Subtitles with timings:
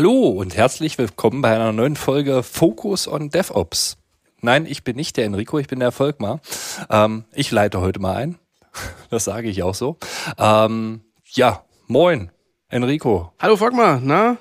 [0.00, 3.98] Hallo und herzlich willkommen bei einer neuen Folge Focus on DevOps.
[4.40, 6.40] Nein, ich bin nicht der Enrico, ich bin der Volkmar.
[6.88, 8.38] Ähm, ich leite heute mal ein.
[9.10, 9.98] Das sage ich auch so.
[10.38, 11.02] Ähm,
[11.32, 12.30] ja, moin,
[12.70, 13.34] Enrico.
[13.38, 14.38] Hallo Volkmar, na?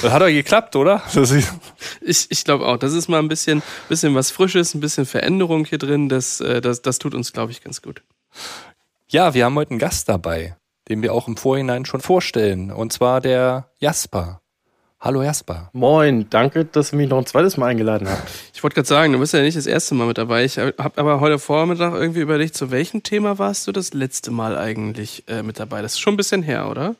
[0.00, 1.02] Das hat doch geklappt, oder?
[2.00, 2.76] ich ich glaube auch.
[2.76, 6.08] Das ist mal ein bisschen, bisschen was Frisches, ein bisschen Veränderung hier drin.
[6.08, 8.04] Das, äh, das, das tut uns, glaube ich, ganz gut.
[9.08, 10.54] Ja, wir haben heute einen Gast dabei
[10.88, 12.70] den wir auch im Vorhinein schon vorstellen.
[12.70, 14.40] Und zwar der Jasper.
[15.04, 15.68] Hallo Jasper.
[15.74, 18.26] Moin, danke, dass ihr mich noch ein zweites Mal eingeladen habt.
[18.54, 20.44] Ich wollte gerade sagen, du bist ja nicht das erste Mal mit dabei.
[20.44, 24.56] Ich habe aber heute Vormittag irgendwie überlegt, zu welchem Thema warst du das letzte Mal
[24.56, 25.82] eigentlich äh, mit dabei?
[25.82, 26.96] Das ist schon ein bisschen her, oder?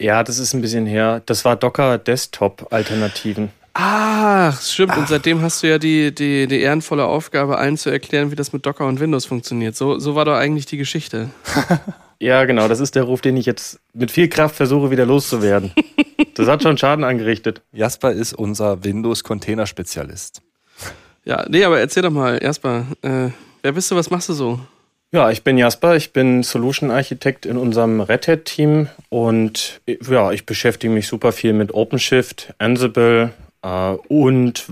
[0.00, 1.20] Ja, das ist ein bisschen her.
[1.26, 3.50] Das war Docker Desktop Alternativen.
[3.74, 4.92] Ach, stimmt.
[4.92, 4.98] Ach.
[4.98, 8.54] Und seitdem hast du ja die, die, die ehrenvolle Aufgabe, allen zu erklären, wie das
[8.54, 9.76] mit Docker und Windows funktioniert.
[9.76, 11.28] So, so war doch eigentlich die Geschichte.
[12.20, 15.72] Ja, genau, das ist der Ruf, den ich jetzt mit viel Kraft versuche, wieder loszuwerden.
[16.34, 17.62] das hat schon Schaden angerichtet.
[17.72, 20.42] Jasper ist unser Windows-Container-Spezialist.
[21.24, 23.28] Ja, nee, aber erzähl doch mal, Jasper, äh,
[23.62, 24.58] wer bist du, was machst du so?
[25.12, 30.32] Ja, ich bin Jasper, ich bin Solution Architekt in unserem Red Hat Team und ja,
[30.32, 34.66] ich beschäftige mich super viel mit OpenShift, Ansible äh, und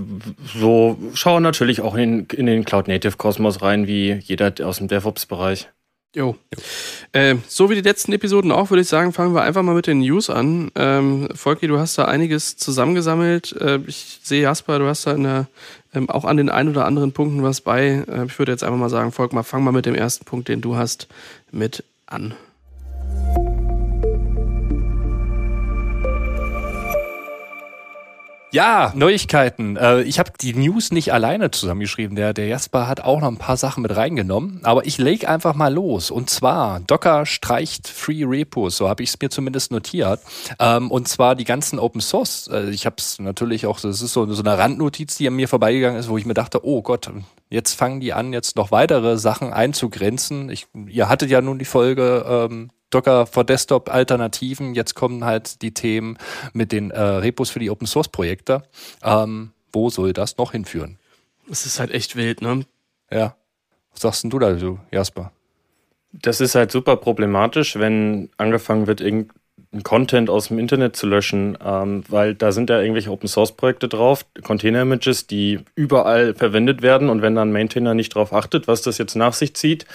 [0.54, 4.88] so schaue natürlich auch in, in den Cloud Native Kosmos rein, wie jeder aus dem
[4.88, 5.68] DevOps-Bereich.
[6.16, 6.34] Jo.
[7.12, 9.86] Äh, so wie die letzten Episoden auch, würde ich sagen, fangen wir einfach mal mit
[9.86, 10.70] den News an.
[10.74, 13.52] Ähm, Volki, du hast da einiges zusammengesammelt.
[13.60, 15.46] Äh, ich sehe, Jasper, du hast da der,
[15.92, 18.02] ähm, auch an den ein oder anderen Punkten was bei.
[18.08, 20.48] Äh, ich würde jetzt einfach mal sagen, Volk, mal fang mal mit dem ersten Punkt,
[20.48, 21.06] den du hast,
[21.52, 22.34] mit an.
[28.56, 29.76] Ja, Neuigkeiten.
[29.76, 32.16] Äh, ich habe die News nicht alleine zusammengeschrieben.
[32.16, 34.60] Der, der Jasper hat auch noch ein paar Sachen mit reingenommen.
[34.62, 36.10] Aber ich lege einfach mal los.
[36.10, 38.78] Und zwar, Docker streicht Free Repos.
[38.78, 40.20] So habe ich es mir zumindest notiert.
[40.58, 42.48] Ähm, und zwar die ganzen Open Source.
[42.50, 45.48] Äh, ich habe es natürlich auch, das ist so, so eine Randnotiz, die an mir
[45.48, 47.10] vorbeigegangen ist, wo ich mir dachte, oh Gott,
[47.50, 50.48] jetzt fangen die an, jetzt noch weitere Sachen einzugrenzen.
[50.48, 54.74] Ich, ihr hattet ja nun die Folge ähm, Docker for Desktop Alternativen.
[54.74, 56.18] Jetzt kommen halt die Themen
[56.52, 58.62] mit den äh, Repos für die Open Source Projekte.
[59.02, 60.98] Ähm, wo soll das noch hinführen?
[61.50, 62.64] Es ist halt echt wild, ne?
[63.10, 63.36] Ja.
[63.92, 65.32] Was sagst denn du da, du, Jasper?
[66.12, 69.32] Das ist halt super problematisch, wenn angefangen wird, irgendein
[69.82, 73.88] Content aus dem Internet zu löschen, ähm, weil da sind ja irgendwelche Open Source Projekte
[73.88, 78.68] drauf, Container Images, die überall verwendet werden und wenn dann ein Maintainer nicht darauf achtet,
[78.68, 79.86] was das jetzt nach sich zieht,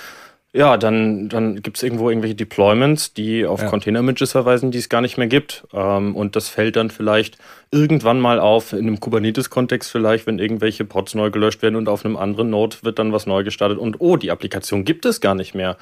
[0.53, 3.69] ja, dann, dann gibt es irgendwo irgendwelche Deployments, die auf ja.
[3.69, 5.65] Container-Images verweisen, die es gar nicht mehr gibt.
[5.71, 7.37] Ähm, und das fällt dann vielleicht
[7.71, 12.03] irgendwann mal auf, in einem Kubernetes-Kontext vielleicht, wenn irgendwelche Pods neu gelöscht werden und auf
[12.03, 15.35] einem anderen Node wird dann was neu gestartet und oh, die Applikation gibt es gar
[15.35, 15.77] nicht mehr.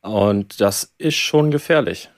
[0.00, 2.10] Und das ist schon gefährlich.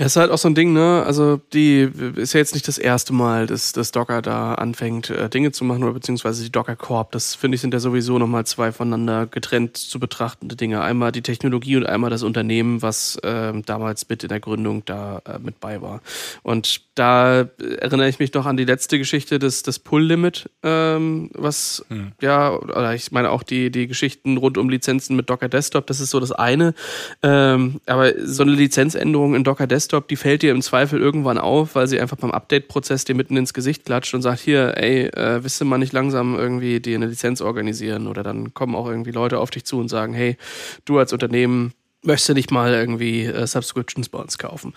[0.00, 1.02] Ja, ist halt auch so ein Ding, ne?
[1.04, 5.28] Also, die ist ja jetzt nicht das erste Mal, dass, dass Docker da anfängt, äh,
[5.28, 7.12] Dinge zu machen, oder beziehungsweise die Docker Corp.
[7.12, 10.80] Das finde ich sind ja sowieso nochmal zwei voneinander getrennt zu betrachtende Dinge.
[10.80, 15.20] Einmal die Technologie und einmal das Unternehmen, was äh, damals mit in der Gründung da
[15.26, 16.00] äh, mit bei war.
[16.42, 21.84] Und da erinnere ich mich doch an die letzte Geschichte des, des Pull-Limit, ähm, was,
[21.88, 22.12] hm.
[22.20, 26.00] ja, oder ich meine auch die, die Geschichten rund um Lizenzen mit Docker Desktop, das
[26.00, 26.74] ist so das eine.
[27.22, 31.38] Ähm, aber so eine Lizenzänderung in Docker Desktop Desktop, die fällt dir im Zweifel irgendwann
[31.38, 35.06] auf, weil sie einfach beim Update-Prozess dir mitten ins Gesicht klatscht und sagt, hier, ey,
[35.06, 38.06] äh, wisst ihr mal nicht langsam irgendwie dir eine Lizenz organisieren?
[38.06, 40.36] Oder dann kommen auch irgendwie Leute auf dich zu und sagen, hey,
[40.84, 41.72] du als Unternehmen
[42.02, 44.74] möchtest du nicht mal irgendwie äh, Subscriptions bei uns kaufen.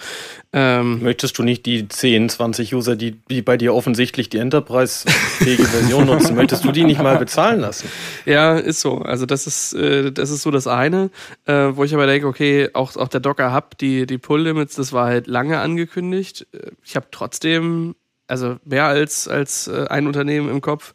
[0.51, 5.63] Ähm, Möchtest du nicht die 10, 20 User, die, die bei dir offensichtlich die Enterprise-fähige
[5.63, 7.87] Version nutzen, möchtest du die nicht mal bezahlen lassen?
[8.25, 8.97] Ja, ist so.
[8.99, 11.09] Also das ist, äh, das ist so das eine,
[11.45, 14.91] äh, wo ich aber denke, okay, auch, auch der Docker Hub, die, die Pull-Limits, das
[14.91, 16.47] war halt lange angekündigt.
[16.53, 17.95] Äh, ich habe trotzdem
[18.27, 20.93] also mehr als, als äh, ein Unternehmen im Kopf,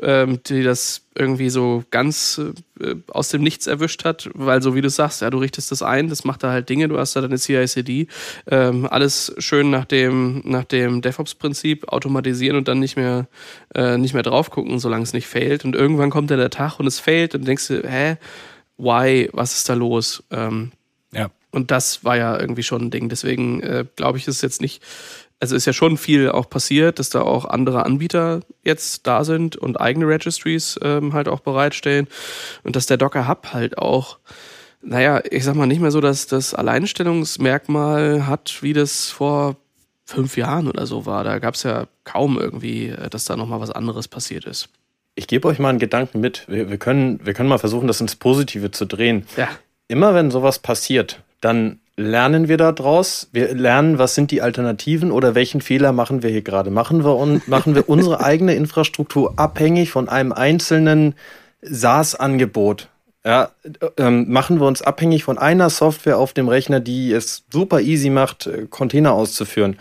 [0.00, 2.40] ähm, die das irgendwie so ganz
[2.80, 5.82] äh, aus dem Nichts erwischt hat, weil so wie du sagst, ja, du richtest das
[5.82, 8.08] ein, das macht da halt Dinge, du hast da deine CI/CD,
[8.50, 13.26] ähm, alles schön nach dem, nach dem DevOps-Prinzip automatisieren und dann nicht mehr,
[13.74, 15.64] äh, nicht mehr drauf gucken, solange es nicht failt.
[15.64, 18.16] Und irgendwann kommt dann der Tag und es failt und denkst du, hä,
[18.76, 20.22] why, was ist da los?
[20.30, 20.72] Ähm,
[21.12, 21.30] ja.
[21.50, 23.08] Und das war ja irgendwie schon ein Ding.
[23.08, 24.82] Deswegen äh, glaube ich, ist es jetzt nicht
[25.40, 29.56] also ist ja schon viel auch passiert, dass da auch andere Anbieter jetzt da sind
[29.56, 32.08] und eigene Registries ähm, halt auch bereitstellen
[32.62, 34.18] und dass der Docker Hub halt auch,
[34.82, 39.56] naja, ich sag mal nicht mehr so, dass das Alleinstellungsmerkmal hat, wie das vor
[40.04, 41.24] fünf Jahren oder so war.
[41.24, 44.68] Da gab es ja kaum irgendwie, äh, dass da nochmal was anderes passiert ist.
[45.16, 46.44] Ich gebe euch mal einen Gedanken mit.
[46.46, 49.26] Wir, wir, können, wir können mal versuchen, das ins Positive zu drehen.
[49.36, 49.48] Ja.
[49.88, 53.28] Immer wenn sowas passiert, dann lernen wir da draus?
[53.32, 56.70] Wir lernen, was sind die Alternativen oder welchen Fehler machen wir hier gerade?
[56.70, 61.14] Machen wir, un machen wir unsere eigene Infrastruktur abhängig von einem einzelnen
[61.62, 62.88] SaaS-Angebot?
[63.24, 63.50] Ja,
[63.96, 68.08] ähm, machen wir uns abhängig von einer Software auf dem Rechner, die es super easy
[68.08, 69.78] macht, äh, Container auszuführen.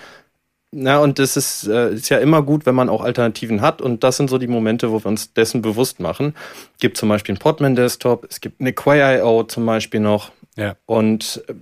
[0.72, 3.82] Na, und das ist, äh, ist ja immer gut, wenn man auch Alternativen hat.
[3.82, 6.34] Und das sind so die Momente, wo wir uns dessen bewusst machen.
[6.74, 10.32] Es gibt zum Beispiel einen Podman Desktop, es gibt eine Quay.io zum Beispiel noch.
[10.58, 10.76] Ja.
[10.86, 11.54] Und äh,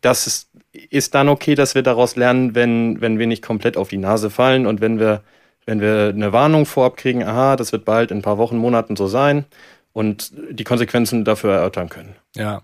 [0.00, 3.88] das ist, ist dann okay, dass wir daraus lernen, wenn, wenn wir nicht komplett auf
[3.88, 5.22] die Nase fallen und wenn wir,
[5.66, 8.96] wenn wir eine Warnung vorab kriegen, aha, das wird bald in ein paar Wochen, Monaten
[8.96, 9.44] so sein
[9.92, 12.14] und die Konsequenzen dafür erörtern können.
[12.36, 12.62] Ja.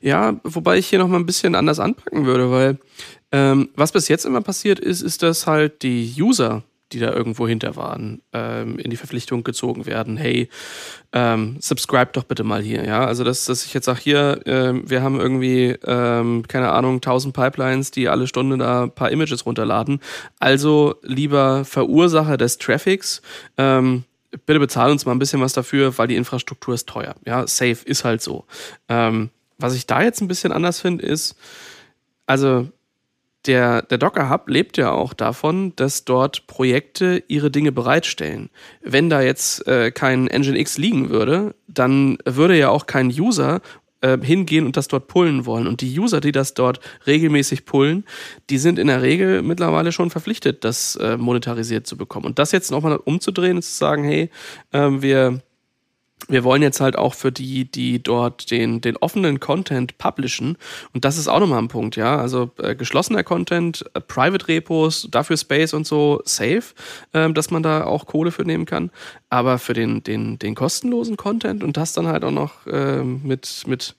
[0.00, 2.78] Ja, wobei ich hier noch mal ein bisschen anders anpacken würde, weil
[3.32, 7.48] ähm, was bis jetzt immer passiert ist, ist, dass halt die User, die da irgendwo
[7.48, 10.16] hinter waren, ähm, in die Verpflichtung gezogen werden.
[10.16, 10.48] Hey,
[11.12, 12.84] ähm, subscribe doch bitte mal hier.
[12.84, 17.00] Ja, also dass, dass ich jetzt sage, hier, ähm, wir haben irgendwie, ähm, keine Ahnung,
[17.00, 20.00] 1000 Pipelines, die alle Stunde da ein paar Images runterladen.
[20.38, 23.22] Also lieber Verursacher des Traffics,
[23.56, 24.04] ähm,
[24.46, 27.14] bitte bezahl uns mal ein bisschen was dafür, weil die Infrastruktur ist teuer.
[27.24, 28.44] Ja, safe ist halt so.
[28.88, 31.36] Ähm, was ich da jetzt ein bisschen anders finde, ist,
[32.26, 32.68] also
[33.46, 38.50] der, der Docker Hub lebt ja auch davon, dass dort Projekte ihre Dinge bereitstellen.
[38.82, 43.60] Wenn da jetzt äh, kein Nginx liegen würde, dann würde ja auch kein User
[44.04, 45.66] äh, hingehen und das dort pullen wollen.
[45.66, 48.04] Und die User, die das dort regelmäßig pullen,
[48.50, 52.26] die sind in der Regel mittlerweile schon verpflichtet, das äh, monetarisiert zu bekommen.
[52.26, 54.30] Und das jetzt nochmal umzudrehen und zu sagen, hey,
[54.72, 55.40] äh, wir
[56.28, 60.56] wir wollen jetzt halt auch für die, die dort den, den offenen Content publishen.
[60.92, 62.16] Und das ist auch nochmal ein Punkt, ja.
[62.16, 66.62] Also äh, geschlossener Content, äh, Private Repos, dafür Space und so, safe,
[67.12, 68.90] äh, dass man da auch Kohle für nehmen kann.
[69.28, 73.64] Aber für den, den, den kostenlosen Content und das dann halt auch noch äh, mit,
[73.66, 73.94] mit,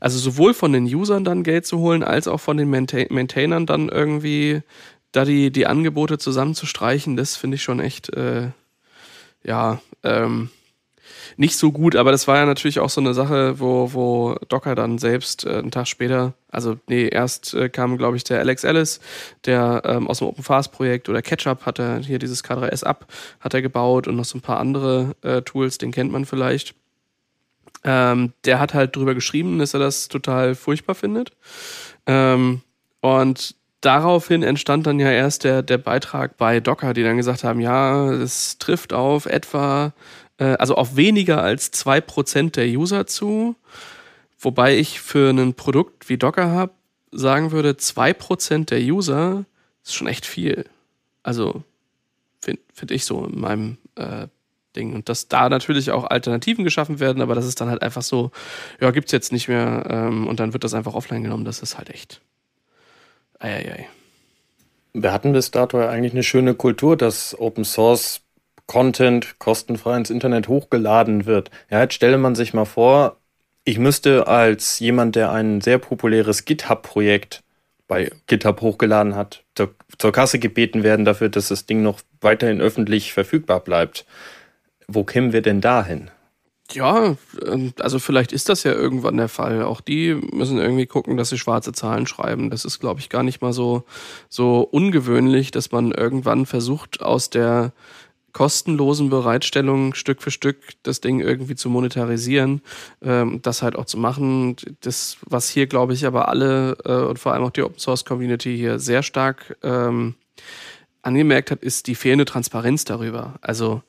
[0.00, 3.66] also sowohl von den Usern dann Geld zu holen, als auch von den Maintain Maintainern
[3.66, 4.62] dann irgendwie
[5.12, 8.48] da die, die Angebote zusammenzustreichen, das finde ich schon echt, äh,
[9.42, 10.50] ja, ähm,
[11.36, 14.74] nicht so gut, aber das war ja natürlich auch so eine Sache, wo, wo Docker
[14.74, 18.64] dann selbst äh, einen Tag später, also nee, erst äh, kam, glaube ich, der Alex
[18.64, 19.00] Ellis,
[19.44, 23.06] der ähm, aus dem Open Fast Projekt oder Ketchup hat er hier dieses K3S Up
[23.40, 26.74] hat er gebaut und noch so ein paar andere äh, Tools, den kennt man vielleicht.
[27.82, 31.32] Ähm, der hat halt drüber geschrieben, dass er das total furchtbar findet.
[32.06, 32.60] Ähm,
[33.00, 37.60] und daraufhin entstand dann ja erst der, der Beitrag bei Docker, die dann gesagt haben,
[37.60, 39.92] ja, es trifft auf etwa
[40.40, 43.54] äh, also auf weniger als zwei Prozent der User zu.
[44.40, 46.72] Wobei ich für ein Produkt wie Docker Hub
[47.12, 49.44] sagen würde, zwei Prozent der User
[49.84, 50.64] ist schon echt viel.
[51.22, 51.62] Also
[52.40, 54.26] finde find ich so in meinem äh,
[54.74, 54.94] Ding.
[54.94, 58.30] Und dass da natürlich auch Alternativen geschaffen werden, aber das ist dann halt einfach so,
[58.80, 61.44] ja, gibt's jetzt nicht mehr ähm, und dann wird das einfach offline genommen.
[61.44, 62.20] Das ist halt echt.
[63.38, 63.88] Eieiei.
[64.92, 68.22] Wir hatten bis dato eigentlich eine schöne Kultur, dass Open Source
[68.70, 71.50] Content kostenfrei ins Internet hochgeladen wird.
[71.70, 73.16] Ja, jetzt stelle man sich mal vor,
[73.64, 77.42] ich müsste als jemand, der ein sehr populäres GitHub-Projekt
[77.88, 82.60] bei GitHub hochgeladen hat, zur, zur, Kasse gebeten werden dafür, dass das Ding noch weiterhin
[82.60, 84.06] öffentlich verfügbar bleibt.
[84.86, 86.12] Wo kämen wir denn dahin?
[86.72, 89.64] Ja, ähm, also vielleicht ist das ja irgendwann der Fall.
[89.64, 92.50] Auch die müssen irgendwie gucken, dass sie schwarze Zahlen schreiben.
[92.50, 93.82] Das ist, glaube ich, gar nicht mal so,
[94.28, 97.72] so ungewöhnlich, dass man irgendwann versucht, aus der
[98.32, 102.62] kostenlosen Bereitstellung Stück für Stück das Ding irgendwie zu monetarisieren,
[103.02, 104.56] ähm, das halt auch zu machen.
[104.80, 108.04] Das, was hier, glaube ich, aber alle äh, und vor allem auch die Open Source
[108.04, 110.14] Community hier sehr stark ähm,
[111.02, 113.34] angemerkt hat, ist die fehlende Transparenz darüber.
[113.40, 113.82] Also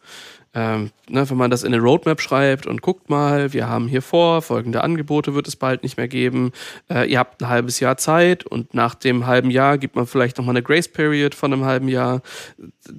[0.54, 4.02] ähm, ne, wenn man das in eine Roadmap schreibt und guckt mal, wir haben hier
[4.02, 6.52] vor, folgende Angebote wird es bald nicht mehr geben.
[6.90, 10.38] Äh, ihr habt ein halbes Jahr Zeit und nach dem halben Jahr gibt man vielleicht
[10.38, 12.22] nochmal eine Grace Period von einem halben Jahr,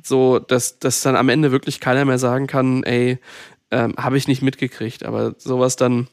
[0.02, 3.18] so dass, dass dann am Ende wirklich keiner mehr sagen kann, ey,
[3.70, 5.04] ähm, habe ich nicht mitgekriegt.
[5.04, 6.08] Aber sowas dann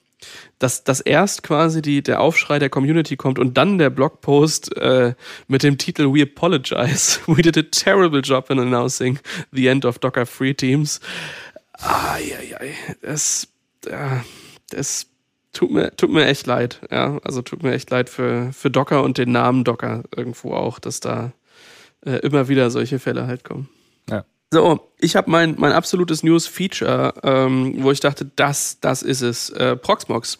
[0.59, 5.13] dass, dass erst quasi die, der Aufschrei der Community kommt und dann der Blogpost äh,
[5.47, 7.19] mit dem Titel We apologize.
[7.27, 9.19] We did a terrible job in announcing
[9.51, 10.99] the end of Docker Free Teams.
[11.73, 12.33] Ai,
[13.01, 13.47] das,
[13.85, 14.17] äh,
[14.69, 15.07] das
[15.53, 16.81] tut mir, tut mir echt leid.
[16.91, 20.79] Ja, also tut mir echt leid für, für Docker und den Namen Docker irgendwo auch,
[20.79, 21.31] dass da
[22.05, 23.69] äh, immer wieder solche Fälle halt kommen.
[24.51, 29.51] So, ich habe mein, mein absolutes News-Feature, ähm, wo ich dachte, das, das ist es.
[29.51, 30.39] Äh, Proxmox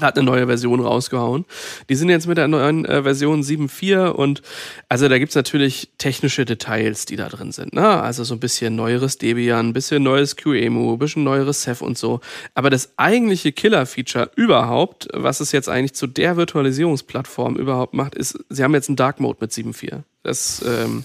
[0.00, 1.44] hat eine neue Version rausgehauen.
[1.88, 4.42] Die sind jetzt mit der neuen äh, Version 7.4 und
[4.88, 7.74] also da gibt's natürlich technische Details, die da drin sind.
[7.74, 7.86] Ne?
[7.86, 11.98] Also so ein bisschen neueres Debian, ein bisschen neues QEMU, ein bisschen neueres Ceph und
[11.98, 12.20] so.
[12.54, 18.38] Aber das eigentliche Killer-Feature überhaupt, was es jetzt eigentlich zu der Virtualisierungsplattform überhaupt macht, ist,
[18.48, 20.02] sie haben jetzt einen Dark Mode mit 7.4.
[20.22, 21.04] Das, ähm,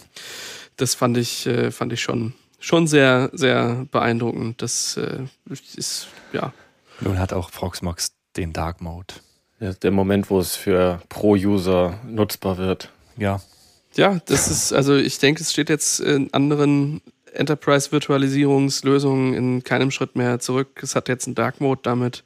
[0.78, 4.62] das fand ich, äh, fand ich schon, schon sehr, sehr beeindruckend.
[4.62, 6.54] Das äh, ist, ja.
[7.02, 9.16] Nun hat auch Proxmox den Dark Mode.
[9.60, 12.92] Ja, der Moment, wo es für Pro-User nutzbar wird.
[13.18, 13.42] Ja.
[13.96, 17.02] Ja, das ist, also ich denke, es steht jetzt in anderen
[17.34, 20.82] Enterprise-Virtualisierungslösungen in keinem Schritt mehr zurück.
[20.84, 22.24] Es hat jetzt einen Dark Mode damit.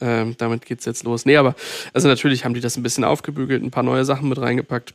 [0.00, 1.24] Ähm, damit geht's jetzt los.
[1.24, 1.54] Nee, aber
[1.94, 4.94] also natürlich haben die das ein bisschen aufgebügelt, ein paar neue Sachen mit reingepackt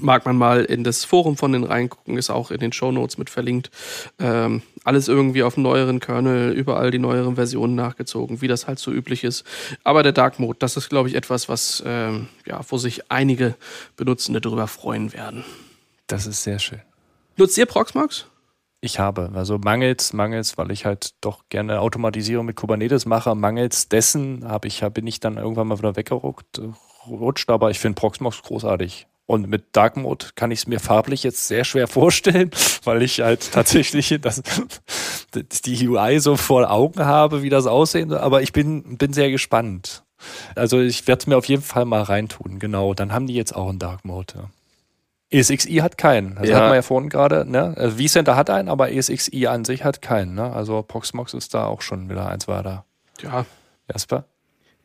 [0.00, 3.18] mag man mal in das Forum von den reingucken, ist auch in den Show Notes
[3.18, 3.70] mit verlinkt.
[4.18, 8.78] Ähm, alles irgendwie auf dem neueren Kernel, überall die neueren Versionen nachgezogen, wie das halt
[8.78, 9.44] so üblich ist.
[9.84, 13.54] Aber der Dark Mode, das ist, glaube ich, etwas, was ähm, ja, wo sich einige
[13.96, 15.44] Benutzende darüber freuen werden.
[16.06, 16.80] Das ist sehr schön.
[17.36, 18.26] Nutzt ihr Proxmox?
[18.80, 23.88] Ich habe, also mangels, mangels, weil ich halt doch gerne Automatisierung mit Kubernetes mache, mangels
[23.88, 26.60] dessen habe ich, bin ich dann irgendwann mal wieder weggerutscht,
[27.08, 29.08] rutscht, aber ich finde Proxmox großartig.
[29.28, 32.50] Und mit Dark Mode kann ich es mir farblich jetzt sehr schwer vorstellen,
[32.84, 34.42] weil ich halt tatsächlich das,
[35.66, 38.20] die UI so vor Augen habe, wie das aussehen soll.
[38.20, 40.02] Aber ich bin, bin sehr gespannt.
[40.54, 42.58] Also ich werde es mir auf jeden Fall mal reintun.
[42.58, 44.32] Genau, dann haben die jetzt auch einen Dark Mode.
[44.34, 45.38] Ja.
[45.38, 46.36] ESXi hat keinen.
[46.36, 46.56] Das ja.
[46.56, 47.44] hat man ja vorhin gerade.
[47.44, 47.74] Ne?
[47.76, 50.36] Also vCenter hat einen, aber ESXi an sich hat keinen.
[50.36, 50.50] Ne?
[50.50, 52.86] Also Proxmox ist da auch schon wieder eins weiter.
[53.20, 53.44] Ja.
[53.92, 54.24] Jasper?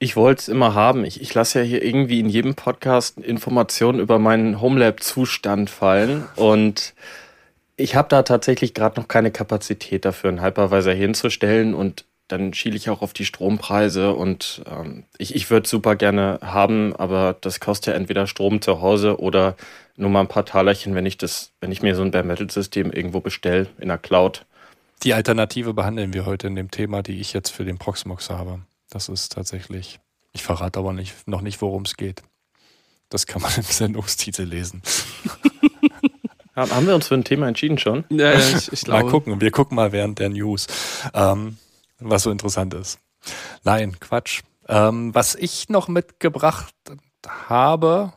[0.04, 1.06] Ich wollte es immer haben.
[1.06, 6.94] Ich, ich lasse ja hier irgendwie in jedem Podcast Informationen über meinen Homelab-Zustand fallen und
[7.78, 12.76] ich habe da tatsächlich gerade noch keine Kapazität dafür, einen Hypervisor hinzustellen und dann schiele
[12.76, 17.62] ich auch auf die Strompreise und ähm, ich, ich würde super gerne haben, aber das
[17.62, 19.56] kostet ja entweder Strom zu Hause oder
[19.96, 22.52] nur mal ein paar Talerchen, wenn ich das, wenn ich mir so ein Bare Metal
[22.52, 24.46] System irgendwo bestelle in der Cloud.
[25.04, 28.60] Die Alternative behandeln wir heute in dem Thema, die ich jetzt für den Proxmox habe.
[28.94, 30.00] Das ist tatsächlich,
[30.34, 32.22] ich verrate aber nicht, noch nicht, worum es geht.
[33.10, 34.84] Das kann man im Sendungstitel lesen.
[36.56, 38.06] Haben wir uns für ein Thema entschieden schon?
[38.10, 39.06] Ja, ja ich, ich glaube.
[39.06, 40.68] Mal gucken, wir gucken mal während der News,
[41.16, 41.58] ähm,
[41.98, 43.00] was so interessant ist.
[43.64, 44.44] Nein, Quatsch.
[44.68, 46.76] Ähm, was ich noch mitgebracht
[47.28, 48.14] habe,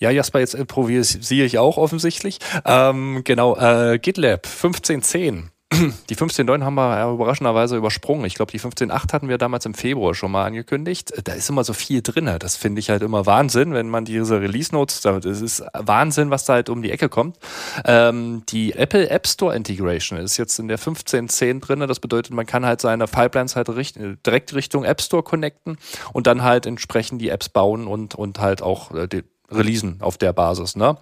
[0.00, 2.40] ja, Jasper, jetzt improvisiere ich auch offensichtlich.
[2.64, 5.52] Ähm, genau, äh, GitLab 1510
[6.10, 8.24] die 15.9 haben wir ja überraschenderweise übersprungen.
[8.26, 11.12] Ich glaube, die 15.8 hatten wir damals im Februar schon mal angekündigt.
[11.24, 12.30] Da ist immer so viel drin.
[12.38, 16.44] Das finde ich halt immer Wahnsinn, wenn man diese Release Notes, das ist Wahnsinn, was
[16.44, 17.38] da halt um die Ecke kommt.
[17.84, 21.80] Ähm, die Apple App Store Integration ist jetzt in der 15.10 drin.
[21.80, 25.78] Das bedeutet, man kann halt seine Pipelines halt richt direkt Richtung App Store connecten
[26.12, 29.08] und dann halt entsprechend die Apps bauen und, und halt auch äh,
[29.50, 30.76] releasen auf der Basis.
[30.76, 30.96] Ne?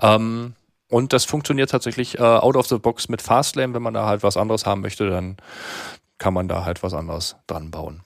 [0.00, 0.54] Ähm,
[0.90, 3.74] und das funktioniert tatsächlich äh, out of the box mit Fastlane.
[3.74, 5.36] Wenn man da halt was anderes haben möchte, dann
[6.18, 8.02] kann man da halt was anderes dran bauen.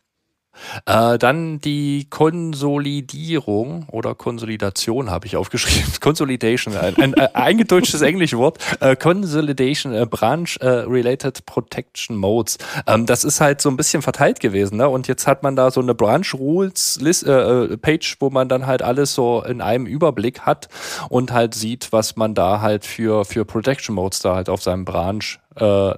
[0.86, 5.92] Äh, dann die Konsolidierung oder Konsolidation habe ich aufgeschrieben.
[6.00, 8.58] Consolidation, ein, ein, ein eingedeutschtes englisches Wort.
[8.80, 12.58] Äh, Consolidation, äh, Branch äh, Related Protection Modes.
[12.86, 14.76] Ähm, das ist halt so ein bisschen verteilt gewesen.
[14.76, 14.88] Ne?
[14.88, 18.48] Und jetzt hat man da so eine Branch Rules List, äh, äh, Page, wo man
[18.48, 20.68] dann halt alles so in einem Überblick hat
[21.08, 24.84] und halt sieht, was man da halt für, für Protection Modes da halt auf seinem
[24.84, 25.94] Branch, äh,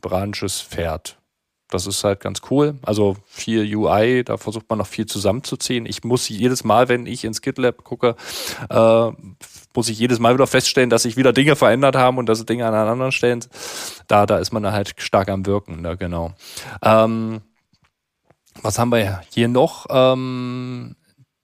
[0.00, 1.16] Branches fährt.
[1.74, 2.76] Das ist halt ganz cool.
[2.82, 5.86] Also viel UI, da versucht man noch viel zusammenzuziehen.
[5.86, 8.14] Ich muss jedes Mal, wenn ich ins GitLab gucke,
[8.70, 9.10] äh,
[9.74, 12.64] muss ich jedes Mal wieder feststellen, dass sich wieder Dinge verändert haben und dass Dinge
[12.64, 13.44] an anderen Stellen,
[14.06, 16.32] da, da ist man halt stark am Wirken, ne, genau.
[16.80, 17.40] Ähm,
[18.62, 19.86] was haben wir hier noch?
[19.90, 20.94] Ähm,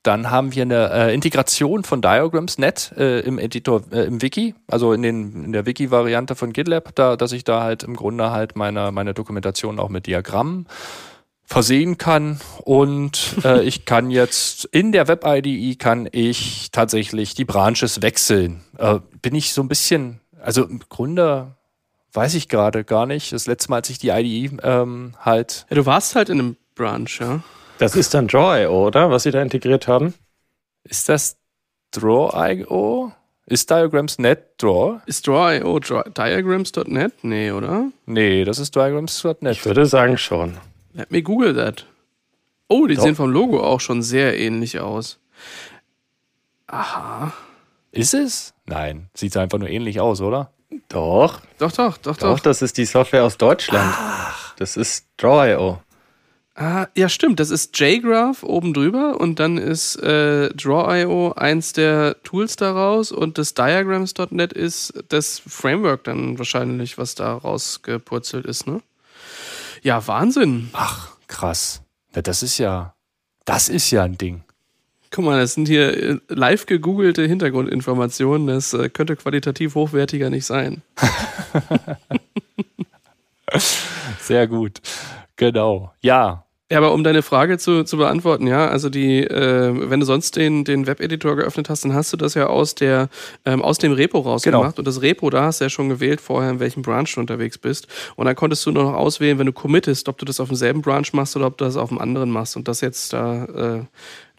[0.02, 4.92] dann haben wir eine äh, Integration von Diagrams.net äh, im Editor, äh, im Wiki, also
[4.92, 8.57] in, den, in der Wiki-Variante von GitLab, da, dass ich da halt im Grunde halt
[8.57, 10.66] meine, meine Dokumentation auch mit Diagrammen
[11.45, 18.00] versehen kann und äh, ich kann jetzt in der Web-IDE kann ich tatsächlich die Branches
[18.00, 18.62] wechseln.
[18.78, 21.57] Äh, bin ich so ein bisschen, also im Grunde
[22.12, 23.33] weiß ich gerade gar nicht.
[23.33, 25.66] Das letzte Mal, als ich die IDE ähm, halt.
[25.69, 27.42] Ja, du warst halt in einem Branch, ja.
[27.80, 29.10] Das ist dann Draw.io, oder?
[29.10, 30.12] Was sie da integriert haben?
[30.84, 31.38] Ist das
[31.92, 33.12] Draw.io?
[33.46, 35.00] Ist Diagrams.net Draw?
[35.06, 37.25] Ist Draw.io Diagrams.net?
[37.25, 37.87] Nee, oder?
[38.04, 39.52] Nee, das ist Diagrams.net.
[39.52, 40.58] Ich würde sagen schon.
[40.92, 41.87] Let me google that.
[42.68, 43.02] Oh, die Doch.
[43.02, 45.18] sehen vom Logo auch schon sehr ähnlich aus.
[46.66, 47.32] Aha.
[47.92, 48.52] Ist es?
[48.66, 50.52] Nein, sieht einfach nur ähnlich aus, oder?
[50.88, 51.40] Doch.
[51.58, 52.37] Doch, doch, doch, doch.
[52.37, 53.90] Doch, das ist die Software aus Deutschland.
[53.96, 54.54] Ach.
[54.56, 55.80] Das ist Draw.io.
[56.61, 57.40] Ah, ja, stimmt.
[57.40, 63.38] Das ist JGraph oben drüber und dann ist äh, Draw.io eins der Tools daraus und
[63.38, 68.83] das Diagrams.net ist das Framework dann wahrscheinlich, was da rausgepurzelt ist, ne?
[69.81, 70.69] Ja, Wahnsinn.
[70.75, 71.81] Ach, krass.
[72.14, 72.93] Ja, das ist ja,
[73.47, 74.45] das ist ja ein Ding.
[75.11, 78.49] Guck mal, das sind hier äh, live gegoogelte Hintergrundinformationen.
[78.49, 80.83] Das äh, könnte qualitativ hochwertiger nicht sein.
[84.21, 84.83] Sehr gut.
[85.37, 85.95] Genau.
[86.02, 90.07] Ja, ja, aber um deine Frage zu, zu beantworten, ja, also die, äh, wenn du
[90.07, 93.09] sonst den, den Webeditor geöffnet hast, dann hast du das ja aus der
[93.45, 94.77] ähm, aus dem Repo rausgemacht.
[94.77, 94.79] Genau.
[94.79, 97.59] Und das Repo, da hast du ja schon gewählt vorher, in welchem Branch du unterwegs
[97.59, 97.89] bist.
[98.15, 100.81] Und dann konntest du nur noch auswählen, wenn du committest, ob du das auf demselben
[100.81, 102.57] Branch machst oder ob du das auf dem anderen machst.
[102.57, 103.85] Und das jetzt da äh,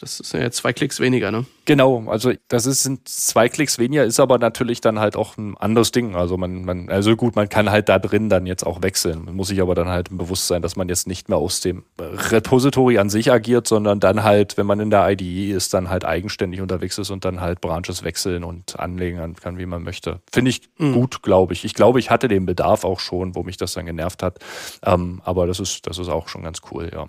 [0.02, 1.46] das sind ja zwei Klicks weniger, ne?
[1.66, 5.56] Genau, also das ist, sind zwei Klicks weniger, ist aber natürlich dann halt auch ein
[5.58, 6.16] anderes Ding.
[6.16, 9.26] Also man, man, also gut, man kann halt da drin dann jetzt auch wechseln.
[9.26, 11.84] Man muss sich aber dann halt bewusst sein, dass man jetzt nicht mehr aus dem
[12.00, 16.04] Repository an sich agiert, sondern dann halt, wenn man in der IDE ist, dann halt
[16.04, 20.20] eigenständig unterwegs ist und dann halt Branches wechseln und anlegen kann, wie man möchte.
[20.34, 20.94] Finde ich mhm.
[20.94, 21.64] gut, glaube ich.
[21.64, 24.40] Ich glaube, ich hatte den Bedarf auch schon, wo mich das dann genervt hat.
[24.84, 27.08] Ähm, aber das ist, das ist auch schon ganz cool, ja.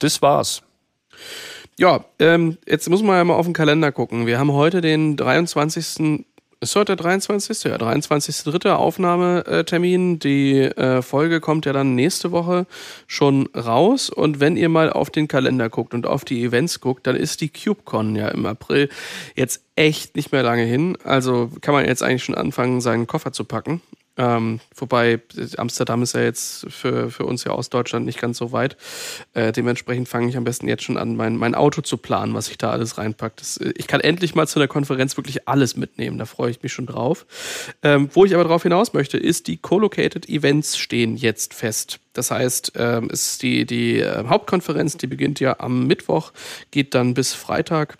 [0.00, 0.62] Das war's.
[1.78, 4.26] Ja, ähm, jetzt muss man ja mal auf den Kalender gucken.
[4.26, 6.24] Wir haben heute den 23.
[6.58, 7.64] Ist heute der 23.
[7.64, 8.70] Ja, 23.3.
[8.70, 10.18] Aufnahmetermin.
[10.18, 12.66] Die äh, Folge kommt ja dann nächste Woche
[13.06, 14.08] schon raus.
[14.08, 17.42] Und wenn ihr mal auf den Kalender guckt und auf die Events guckt, dann ist
[17.42, 18.88] die CubeCon ja im April
[19.34, 20.96] jetzt echt nicht mehr lange hin.
[21.04, 23.82] Also kann man jetzt eigentlich schon anfangen, seinen Koffer zu packen.
[24.18, 25.20] Ähm, wobei
[25.58, 28.76] Amsterdam ist ja jetzt für, für uns ja aus Deutschland nicht ganz so weit.
[29.34, 32.48] Äh, dementsprechend fange ich am besten jetzt schon an, mein, mein Auto zu planen, was
[32.48, 33.34] ich da alles reinpacke.
[33.36, 36.18] Das, äh, ich kann endlich mal zu der Konferenz wirklich alles mitnehmen.
[36.18, 37.26] Da freue ich mich schon drauf.
[37.82, 42.00] Ähm, wo ich aber darauf hinaus möchte, ist, die Co-Located Events stehen jetzt fest.
[42.14, 46.32] Das heißt, ähm, ist die, die äh, Hauptkonferenz, die beginnt ja am Mittwoch,
[46.70, 47.98] geht dann bis Freitag,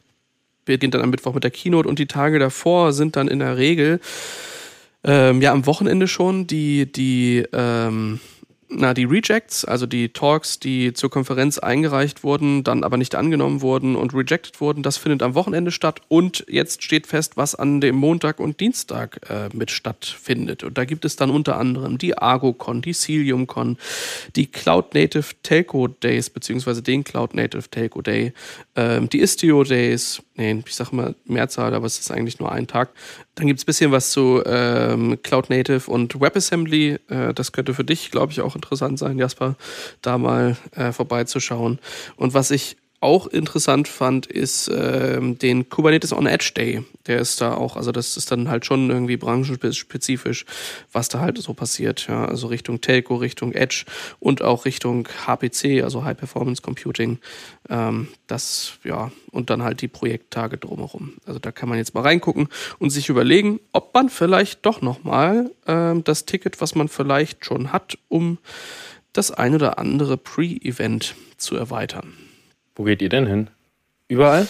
[0.65, 3.59] beginnt dann am Mittwoch mit der Keynote und die Tage davor sind dann in der
[3.59, 4.01] Regel
[5.05, 8.21] ähm, ja am Wochenende schon die, die, ähm,
[8.69, 13.61] na, die Rejects, also die Talks, die zur Konferenz eingereicht wurden, dann aber nicht angenommen
[13.61, 16.01] wurden und rejected wurden, das findet am Wochenende statt.
[16.09, 20.65] Und jetzt steht fest, was an dem Montag und Dienstag äh, mit stattfindet.
[20.65, 23.79] Und da gibt es dann unter anderem die ArgoCon, die CiliumCon,
[24.35, 28.33] die Cloud Native Telco Days, beziehungsweise den Cloud Native Telco Day,
[28.75, 32.67] ähm, die Istio Days, nee, ich sag mal Mehrzahl, aber es ist eigentlich nur ein
[32.67, 32.91] Tag.
[33.37, 36.99] Dann gibt es ein bisschen was zu ähm, Cloud Native und WebAssembly.
[37.09, 39.57] Äh, das könnte für dich, glaube ich, auch interessant sein, Jasper,
[40.01, 41.79] da mal äh, vorbeizuschauen.
[42.17, 46.85] Und was ich auch interessant fand, ist ähm, den Kubernetes on Edge Day.
[47.07, 50.45] Der ist da auch, also das ist dann halt schon irgendwie branchenspezifisch,
[50.93, 52.07] was da halt so passiert.
[52.09, 53.85] Ja, also Richtung Telco, Richtung Edge
[54.19, 57.19] und auch Richtung HPC, also High Performance Computing.
[57.69, 61.15] Ähm, das, ja, und dann halt die Projekttage drumherum.
[61.27, 65.51] Also da kann man jetzt mal reingucken und sich überlegen, ob man vielleicht doch nochmal
[65.67, 68.39] ähm, das Ticket, was man vielleicht schon hat, um
[69.13, 72.15] das ein oder andere Pre-Event zu erweitern.
[72.77, 73.51] Wo geht ihr denn hin?
[74.09, 74.47] Überall?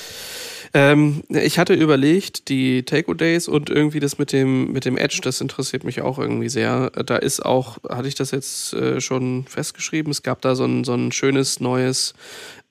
[0.75, 5.21] Ähm, ich hatte überlegt, die Taco Days und irgendwie das mit dem, mit dem Edge,
[5.23, 6.91] das interessiert mich auch irgendwie sehr.
[6.91, 10.85] Da ist auch, hatte ich das jetzt äh, schon festgeschrieben, es gab da so ein,
[10.85, 12.12] so ein schönes neues,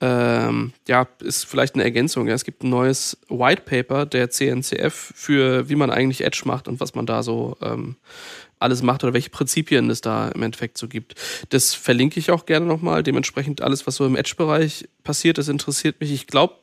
[0.01, 2.27] ähm, ja, ist vielleicht eine Ergänzung.
[2.27, 2.35] Ja.
[2.35, 6.79] Es gibt ein neues White Paper der CNCF für, wie man eigentlich Edge macht und
[6.79, 7.95] was man da so ähm,
[8.59, 11.15] alles macht oder welche Prinzipien es da im Endeffekt so gibt.
[11.49, 13.03] Das verlinke ich auch gerne nochmal.
[13.03, 16.11] Dementsprechend alles, was so im Edge-Bereich passiert, das interessiert mich.
[16.11, 16.55] Ich glaube,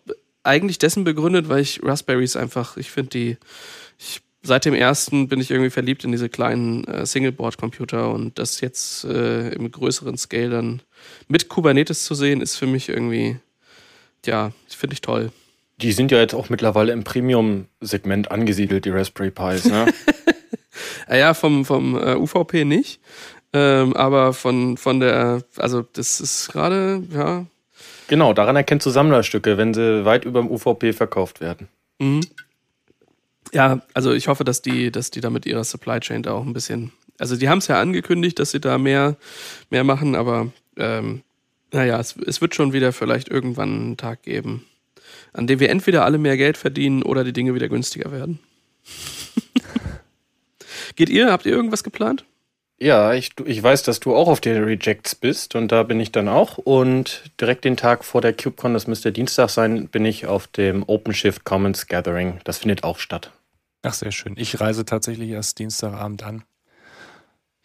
[0.42, 3.36] eigentlich dessen begründet, weil ich Raspberries einfach, ich finde die,
[3.98, 8.60] ich, seit dem ersten bin ich irgendwie verliebt in diese kleinen äh, Singleboard-Computer und das
[8.60, 10.82] jetzt äh, im größeren Scale dann
[11.28, 13.36] mit Kubernetes zu sehen, ist für mich irgendwie,
[14.26, 15.30] ja, finde ich toll.
[15.80, 19.86] Die sind ja jetzt auch mittlerweile im Premium-Segment angesiedelt, die Raspberry Pis, ne?
[21.16, 23.00] ja, vom, vom äh, UVP nicht.
[23.52, 27.46] Ähm, aber von, von der, also das ist gerade, ja.
[28.08, 31.68] Genau, daran erkennst du Sammlerstücke, wenn sie weit über dem UVP verkauft werden.
[31.98, 32.20] Mhm.
[33.52, 36.44] Ja, also ich hoffe, dass die, dass die da mit ihrer Supply Chain da auch
[36.44, 36.92] ein bisschen.
[37.18, 39.16] Also die haben es ja angekündigt, dass sie da mehr,
[39.68, 41.22] mehr machen, aber ähm,
[41.72, 44.64] naja, es, es wird schon wieder vielleicht irgendwann einen Tag geben,
[45.34, 48.38] an dem wir entweder alle mehr Geld verdienen oder die Dinge wieder günstiger werden.
[50.96, 51.30] Geht ihr?
[51.30, 52.24] Habt ihr irgendwas geplant?
[52.78, 56.10] Ja, ich, ich weiß, dass du auch auf den Rejects bist und da bin ich
[56.10, 56.58] dann auch.
[56.58, 60.82] Und direkt den Tag vor der KubeCon, das müsste Dienstag sein, bin ich auf dem
[60.88, 62.40] OpenShift Commons Gathering.
[62.42, 63.30] Das findet auch statt.
[63.82, 64.34] Ach, sehr schön.
[64.36, 66.42] Ich reise tatsächlich erst Dienstagabend an.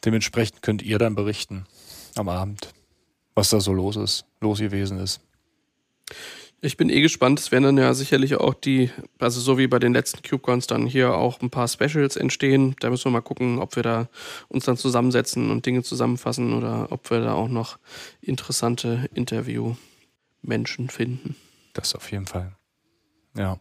[0.05, 1.65] Dementsprechend könnt ihr dann berichten
[2.15, 2.73] am Abend,
[3.33, 5.21] was da so los ist, los gewesen ist.
[6.59, 7.39] Ich bin eh gespannt.
[7.39, 8.89] Es werden dann ja sicherlich auch die,
[9.19, 12.75] also so wie bei den letzten CubeCons dann hier auch ein paar Specials entstehen.
[12.79, 14.07] Da müssen wir mal gucken, ob wir da
[14.47, 17.77] uns dann zusammensetzen und Dinge zusammenfassen oder ob wir da auch noch
[18.21, 21.35] interessante Interview-Menschen finden.
[21.73, 22.55] Das auf jeden Fall.
[23.35, 23.59] Ja.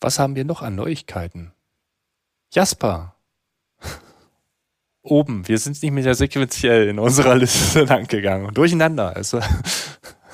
[0.00, 1.52] Was haben wir noch an Neuigkeiten?
[2.52, 3.14] Jasper.
[5.02, 5.46] Oben.
[5.46, 8.52] Wir sind nicht mehr sequenziell in unserer Liste lang gegangen.
[8.54, 9.14] Durcheinander.
[9.14, 9.40] Also.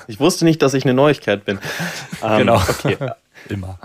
[0.09, 1.59] Ich wusste nicht, dass ich eine Neuigkeit bin.
[2.21, 2.57] Ähm, genau.
[2.57, 2.97] Okay.
[3.49, 3.79] Immer.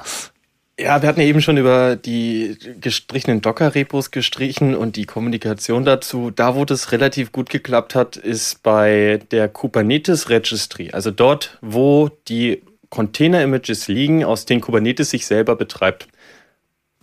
[0.77, 6.33] Ja, wir hatten ja eben schon über die gestrichenen Docker-Repos gestrichen und die Kommunikation dazu.
[6.33, 10.91] Da, wo das relativ gut geklappt hat, ist bei der Kubernetes Registry.
[10.91, 16.09] Also dort, wo die Container-Images liegen, aus denen Kubernetes sich selber betreibt.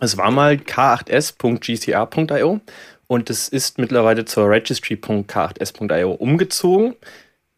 [0.00, 2.60] Es war mal k8s.gcr.io
[3.06, 6.94] und es ist mittlerweile zur registry.k8s.io umgezogen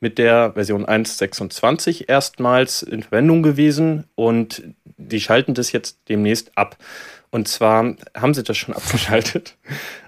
[0.04, 4.62] mit der Version 1.26 erstmals in Verwendung gewesen und
[4.98, 6.76] die schalten das jetzt demnächst ab.
[7.30, 9.56] Und zwar haben sie das schon abgeschaltet.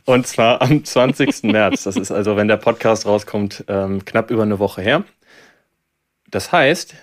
[0.04, 1.44] Und zwar am 20.
[1.44, 1.84] März.
[1.84, 5.04] Das ist also, wenn der Podcast rauskommt, ähm, knapp über eine Woche her.
[6.30, 6.94] Das heißt,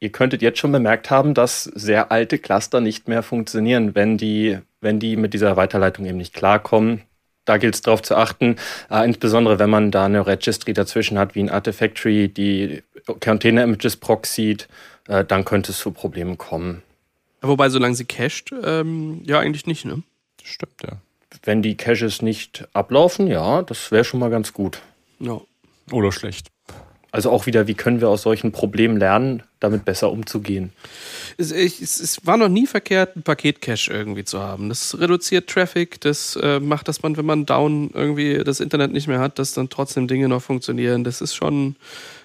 [0.00, 4.58] ihr könntet jetzt schon bemerkt haben, dass sehr alte Cluster nicht mehr funktionieren, wenn die,
[4.80, 7.02] wenn die mit dieser Weiterleitung eben nicht klarkommen
[7.50, 8.54] da gilt es darauf zu achten,
[8.90, 12.84] äh, insbesondere wenn man da eine Registry dazwischen hat, wie ein Artifactory, die
[13.18, 14.68] Container Images proxied,
[15.08, 16.84] äh, dann könnte es zu Problemen kommen.
[17.42, 20.04] Wobei, solange sie cached, ähm, ja, eigentlich nicht, ne?
[20.44, 20.98] Stimmt, ja.
[21.42, 24.80] Wenn die Caches nicht ablaufen, ja, das wäre schon mal ganz gut.
[25.18, 25.40] Ja.
[25.90, 26.48] Oder schlecht.
[27.10, 30.72] Also auch wieder, wie können wir aus solchen Problemen lernen, damit besser umzugehen?
[31.36, 34.68] Es, ich, es war noch nie verkehrt, ein Paket-Cache irgendwie zu haben.
[34.68, 39.06] Das reduziert Traffic, das äh, macht, dass man, wenn man down irgendwie das Internet nicht
[39.06, 41.04] mehr hat, dass dann trotzdem Dinge noch funktionieren.
[41.04, 41.76] Das ist schon,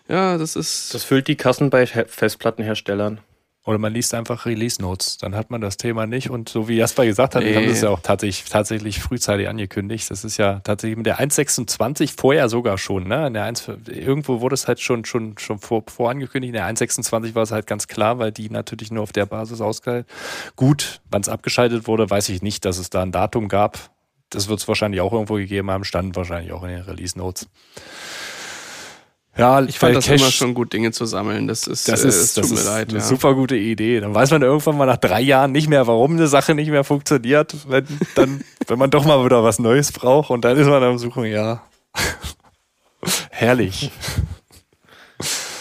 [0.07, 0.93] ja, das ist.
[0.93, 3.19] Das füllt die Kassen bei Festplattenherstellern.
[3.65, 6.29] Oder man liest einfach Release Notes, dann hat man das Thema nicht.
[6.29, 7.55] Und so wie Jasper gesagt hat, nee.
[7.55, 10.11] haben das ja auch tatsächlich, tatsächlich frühzeitig angekündigt.
[10.11, 13.07] Das ist ja tatsächlich mit der 1.26 vorher sogar schon.
[13.07, 13.25] Ne?
[13.25, 16.53] In der 1, irgendwo wurde es halt schon, schon, schon vor, vorangekündigt.
[16.53, 19.61] In der 1.26 war es halt ganz klar, weil die natürlich nur auf der Basis
[19.61, 20.07] ausgehalten.
[20.55, 23.89] Gut, wann es abgeschaltet wurde, weiß ich nicht, dass es da ein Datum gab.
[24.29, 27.47] Das wird es wahrscheinlich auch irgendwo gegeben haben, stand wahrscheinlich auch in den Release Notes.
[29.37, 31.47] Ja, ich fand das Cash, immer schon gut, Dinge zu sammeln.
[31.47, 33.03] Das ist, das ist, äh, das ist leid, eine ja.
[33.03, 33.99] super gute Idee.
[33.99, 36.85] Dann weiß man irgendwann mal nach drei Jahren nicht mehr, warum eine Sache nicht mehr
[36.85, 40.81] funktioniert, wenn, dann, wenn man doch mal wieder was Neues braucht und dann ist man
[40.81, 41.61] am Suchen, ja.
[43.29, 43.91] Herrlich.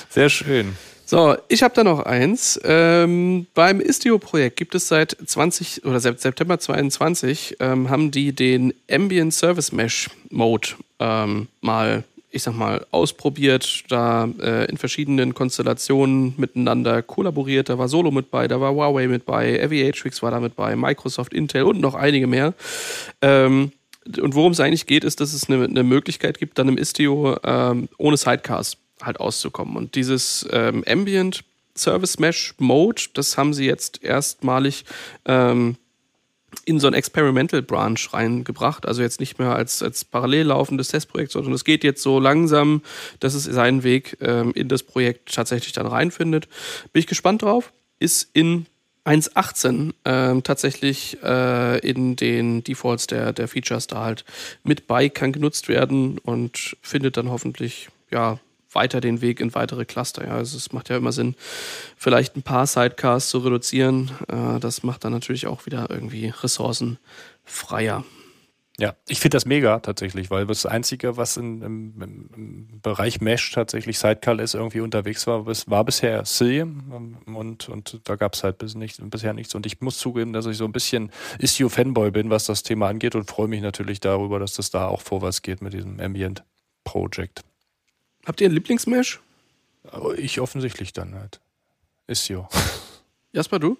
[0.08, 0.76] Sehr schön.
[1.04, 2.58] So, ich habe da noch eins.
[2.64, 8.72] Ähm, beim Istio-Projekt gibt es seit 20 oder seit September 22 ähm, haben die den
[8.90, 10.68] Ambient Service Mesh Mode
[11.00, 12.04] ähm, mal
[12.34, 17.68] ich sag mal, ausprobiert, da äh, in verschiedenen Konstellationen miteinander kollaboriert.
[17.68, 20.74] Da war Solo mit bei, da war Huawei mit bei, Aviatrix war da mit bei,
[20.74, 22.54] Microsoft, Intel und noch einige mehr.
[23.22, 23.70] Ähm,
[24.20, 27.36] und worum es eigentlich geht, ist, dass es eine, eine Möglichkeit gibt, dann im Istio
[27.44, 29.76] ähm, ohne Sidecars halt auszukommen.
[29.76, 31.44] Und dieses ähm, Ambient
[31.76, 34.84] Service Mesh Mode, das haben sie jetzt erstmalig
[35.24, 35.76] ähm,
[36.64, 38.86] in so ein Experimental Branch reingebracht.
[38.86, 42.82] Also jetzt nicht mehr als, als parallel laufendes Testprojekt, sondern es geht jetzt so langsam,
[43.20, 46.48] dass es seinen Weg ähm, in das Projekt tatsächlich dann reinfindet.
[46.92, 47.72] Bin ich gespannt drauf.
[47.98, 48.66] Ist in
[49.04, 54.24] 1.18 ähm, tatsächlich äh, in den Defaults der, der Features da halt
[54.62, 58.38] mit bei, kann genutzt werden und findet dann hoffentlich ja
[58.74, 60.26] weiter den Weg in weitere Cluster.
[60.26, 61.34] Ja, also es macht ja immer Sinn,
[61.96, 64.10] vielleicht ein paar Sidecars zu reduzieren.
[64.28, 66.98] Äh, das macht dann natürlich auch wieder irgendwie Ressourcen
[67.44, 68.04] freier.
[68.76, 73.52] Ja, ich finde das mega tatsächlich, weil das Einzige, was in, im, im, Bereich Mesh
[73.52, 78.58] tatsächlich Sidecar ist, irgendwie unterwegs war, war bisher Cilium und, und da gab es halt
[78.58, 79.54] bis nicht, bisher nichts.
[79.54, 83.14] Und ich muss zugeben, dass ich so ein bisschen Istio-Fanboy bin, was das Thema angeht
[83.14, 86.42] und freue mich natürlich darüber, dass das da auch vorwärts geht mit diesem Ambient
[86.82, 87.44] Project.
[88.26, 89.20] Habt ihr einen Lieblingsmesh?
[90.16, 91.40] Ich offensichtlich dann halt.
[92.06, 92.48] Ist so.
[93.32, 93.78] Jasper, du?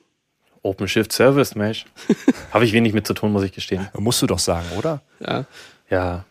[0.62, 1.85] OpenShift Service Mesh.
[2.52, 3.88] Habe ich wenig mit zu tun, muss ich gestehen.
[3.98, 5.02] Musst du doch sagen, oder?
[5.20, 5.44] Ja.
[5.90, 6.24] Ja.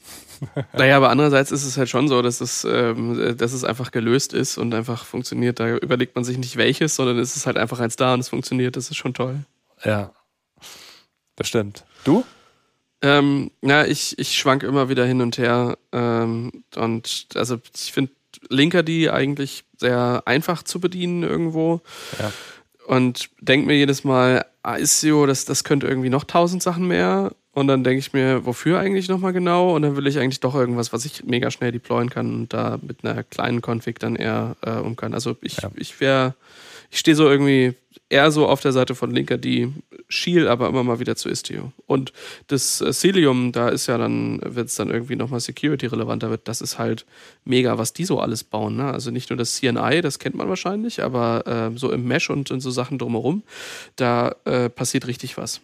[0.72, 4.32] naja, aber andererseits ist es halt schon so, dass es, ähm, dass es einfach gelöst
[4.32, 5.58] ist und einfach funktioniert.
[5.58, 8.28] Da überlegt man sich nicht welches, sondern es ist halt einfach eins da und es
[8.28, 8.76] funktioniert.
[8.76, 9.40] Das ist schon toll.
[9.84, 10.12] Ja.
[11.34, 11.84] Das stimmt.
[12.04, 12.24] Du?
[13.00, 15.78] Ähm, ja, ich, ich schwank immer wieder hin und her.
[15.92, 18.12] Ähm, und also ich finde
[18.48, 21.80] Linkerd eigentlich sehr einfach zu bedienen irgendwo.
[22.18, 22.32] Ja.
[22.86, 27.32] Und denk mir jedes Mal, ah, Istio, das, das könnte irgendwie noch tausend Sachen mehr.
[27.52, 29.74] Und dann denke ich mir, wofür eigentlich nochmal genau?
[29.74, 32.78] Und dann will ich eigentlich doch irgendwas, was ich mega schnell deployen kann und da
[32.80, 35.12] mit einer kleinen Config dann eher äh, um kann.
[35.12, 35.70] Also ich, ja.
[35.74, 36.34] ich wäre,
[36.90, 37.74] ich stehe so irgendwie
[38.10, 39.72] eher so auf der Seite von Linker, die
[40.08, 41.72] schiel aber immer mal wieder zu Istio.
[41.86, 42.12] Und
[42.46, 46.60] das äh, Cilium, da ist ja dann, wenn es dann irgendwie nochmal Security-relevanter wird, das
[46.60, 47.04] ist halt
[47.44, 48.76] mega, was die so alles bauen.
[48.76, 48.90] Ne?
[48.92, 52.50] Also nicht nur das CNI, das kennt man wahrscheinlich, aber äh, so im Mesh und
[52.50, 53.42] in so Sachen drumherum,
[53.96, 55.60] da äh, passiert richtig was.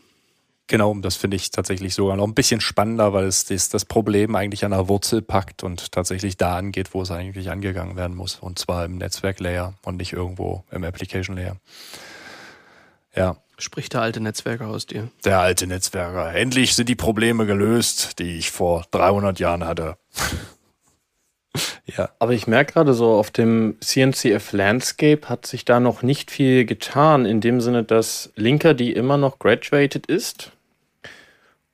[0.66, 4.34] Genau, das finde ich tatsächlich sogar noch ein bisschen spannender, weil es das, das Problem
[4.34, 8.36] eigentlich an der Wurzel packt und tatsächlich da angeht, wo es eigentlich angegangen werden muss.
[8.36, 11.56] Und zwar im Netzwerk-Layer und nicht irgendwo im Application-Layer.
[13.14, 13.36] Ja.
[13.56, 15.08] Spricht der alte Netzwerker aus dir?
[15.24, 16.34] Der alte Netzwerker.
[16.34, 19.96] Endlich sind die Probleme gelöst, die ich vor 300 Jahren hatte.
[21.86, 22.10] ja.
[22.18, 26.64] Aber ich merke gerade so, auf dem CNCF Landscape hat sich da noch nicht viel
[26.64, 30.50] getan, in dem Sinne, dass Linker, die immer noch graduated ist,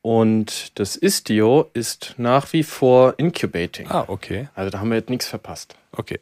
[0.03, 3.87] und das Istio ist nach wie vor incubating.
[3.90, 4.48] Ah, okay.
[4.55, 5.74] Also da haben wir jetzt nichts verpasst.
[5.92, 6.20] Okay.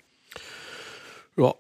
[1.37, 1.55] Ja,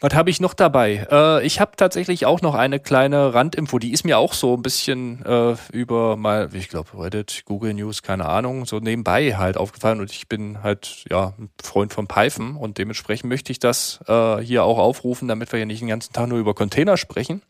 [0.00, 1.06] was habe ich noch dabei?
[1.10, 4.62] Äh, ich habe tatsächlich auch noch eine kleine Randinfo, die ist mir auch so ein
[4.62, 10.00] bisschen äh, über mal, ich glaube, Reddit, Google News, keine Ahnung, so nebenbei halt aufgefallen
[10.00, 14.38] und ich bin halt ja ein Freund von Python und dementsprechend möchte ich das äh,
[14.38, 17.42] hier auch aufrufen, damit wir hier nicht den ganzen Tag nur über Container sprechen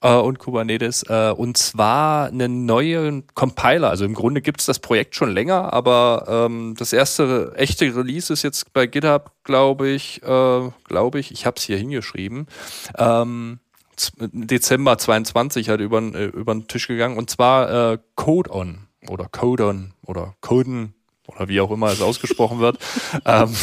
[0.00, 1.04] äh, und Kubernetes.
[1.08, 3.90] Äh, und zwar einen neuen Compiler.
[3.90, 8.32] Also im Grunde gibt es das Projekt schon länger, aber ähm, das erste echte Release
[8.32, 12.46] ist jetzt bei GitHub, glaube ich, äh, glaube ich, ich habe es hier hingeschrieben.
[12.96, 13.60] Ähm,
[14.18, 19.94] Dezember 22 halt über, äh, über den Tisch gegangen und zwar äh, Code-On oder Codon
[20.06, 20.94] oder Coden
[21.26, 22.78] oder wie auch immer es ausgesprochen wird.
[23.24, 23.54] ähm,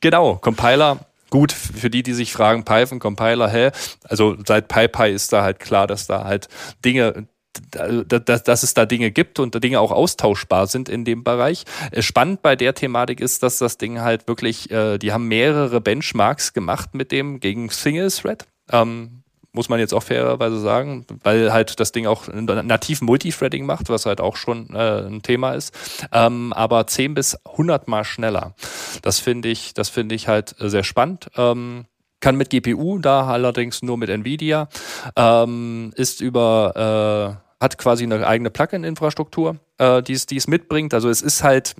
[0.00, 1.00] genau, Compiler
[1.30, 3.70] Gut, für die, die sich fragen, Python, Compiler, hä?
[4.04, 6.48] Also seit PyPy ist da halt klar, dass da halt
[6.84, 7.28] Dinge,
[7.70, 11.64] dass, dass es da Dinge gibt und Dinge auch austauschbar sind in dem Bereich.
[11.90, 15.80] Äh, spannend bei der Thematik ist, dass das Ding halt wirklich, äh, die haben mehrere
[15.80, 18.46] Benchmarks gemacht mit dem gegen Single Thread.
[18.70, 23.88] Ähm, muss man jetzt auch fairerweise sagen, weil halt das Ding auch nativ Multithreading macht,
[23.88, 25.74] was halt auch schon äh, ein Thema ist,
[26.12, 28.54] ähm, aber 10 bis 100 mal schneller.
[29.02, 31.28] Das finde ich, das finde ich halt sehr spannend.
[31.36, 31.86] Ähm,
[32.20, 34.68] kann mit GPU, da allerdings nur mit Nvidia,
[35.16, 40.94] ähm, ist über äh, hat quasi eine eigene Plugin-Infrastruktur, äh, die es mitbringt.
[40.94, 41.74] Also es ist halt,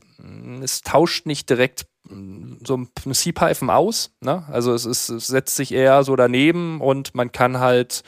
[0.63, 1.87] es tauscht nicht direkt
[2.65, 4.13] so ein C-Python aus.
[4.21, 4.45] Ne?
[4.51, 8.03] Also es, ist, es setzt sich eher so daneben und man kann halt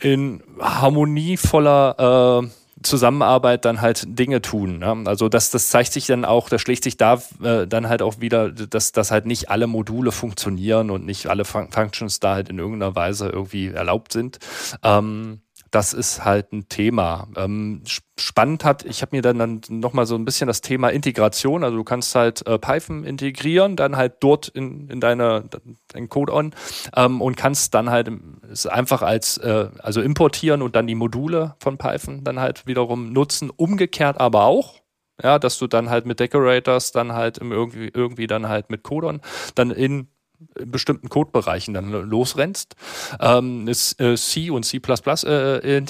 [0.00, 2.48] in harmonievoller äh,
[2.82, 4.78] Zusammenarbeit dann halt Dinge tun.
[4.78, 5.02] Ne?
[5.06, 8.20] Also das, das zeigt sich dann auch, das schlägt sich da äh, dann halt auch
[8.20, 12.48] wieder, dass, dass halt nicht alle Module funktionieren und nicht alle Fun Functions da halt
[12.48, 14.38] in irgendeiner Weise irgendwie erlaubt sind.
[14.82, 17.26] Ähm, das ist halt ein Thema.
[17.34, 17.82] Ähm,
[18.18, 21.78] spannend hat, ich habe mir dann, dann nochmal so ein bisschen das Thema Integration, also
[21.78, 25.48] du kannst halt äh, Python integrieren, dann halt dort in, in deine,
[25.88, 26.54] dein Code on
[26.94, 28.10] ähm, und kannst dann halt
[28.52, 33.12] es einfach als, äh, also importieren und dann die Module von Python dann halt wiederum
[33.12, 34.82] nutzen, umgekehrt aber auch.
[35.22, 39.20] Ja, dass du dann halt mit Decorators dann halt irgendwie, irgendwie dann halt mit Codon
[39.54, 40.08] dann in
[40.54, 42.76] bestimmten Codebereichen dann losrennst.
[43.20, 45.80] Ähm, äh, C und C äh,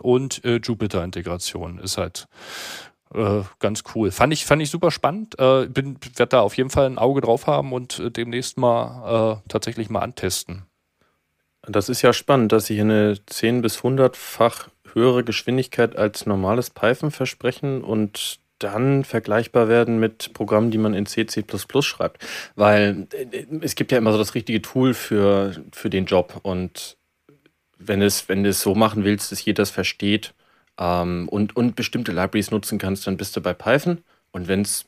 [0.00, 2.26] und äh, Jupyter Integration ist halt
[3.14, 4.10] äh, ganz cool.
[4.10, 5.38] Fand ich, fand ich super spannend.
[5.38, 9.40] Äh, bin, werde da auf jeden Fall ein Auge drauf haben und äh, demnächst mal
[9.44, 10.64] äh, tatsächlich mal antesten.
[11.62, 16.70] Das ist ja spannend, dass sie hier eine 10 bis 100-fach höhere Geschwindigkeit als normales
[16.70, 21.44] Python versprechen und dann vergleichbar werden mit Programmen, die man in C, C++
[21.80, 22.24] schreibt.
[22.54, 26.40] Weil äh, es gibt ja immer so das richtige Tool für, für den Job.
[26.42, 26.96] Und
[27.78, 30.34] wenn, es, wenn du es so machen willst, dass jeder es versteht
[30.78, 33.98] ähm, und, und bestimmte Libraries nutzen kannst, dann bist du bei Python.
[34.30, 34.86] Und wenn es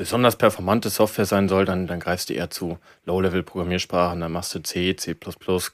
[0.00, 4.20] besonders performante Software sein soll, dann, dann greifst du eher zu Low-Level-Programmiersprachen.
[4.20, 5.14] Dann machst du C, C++,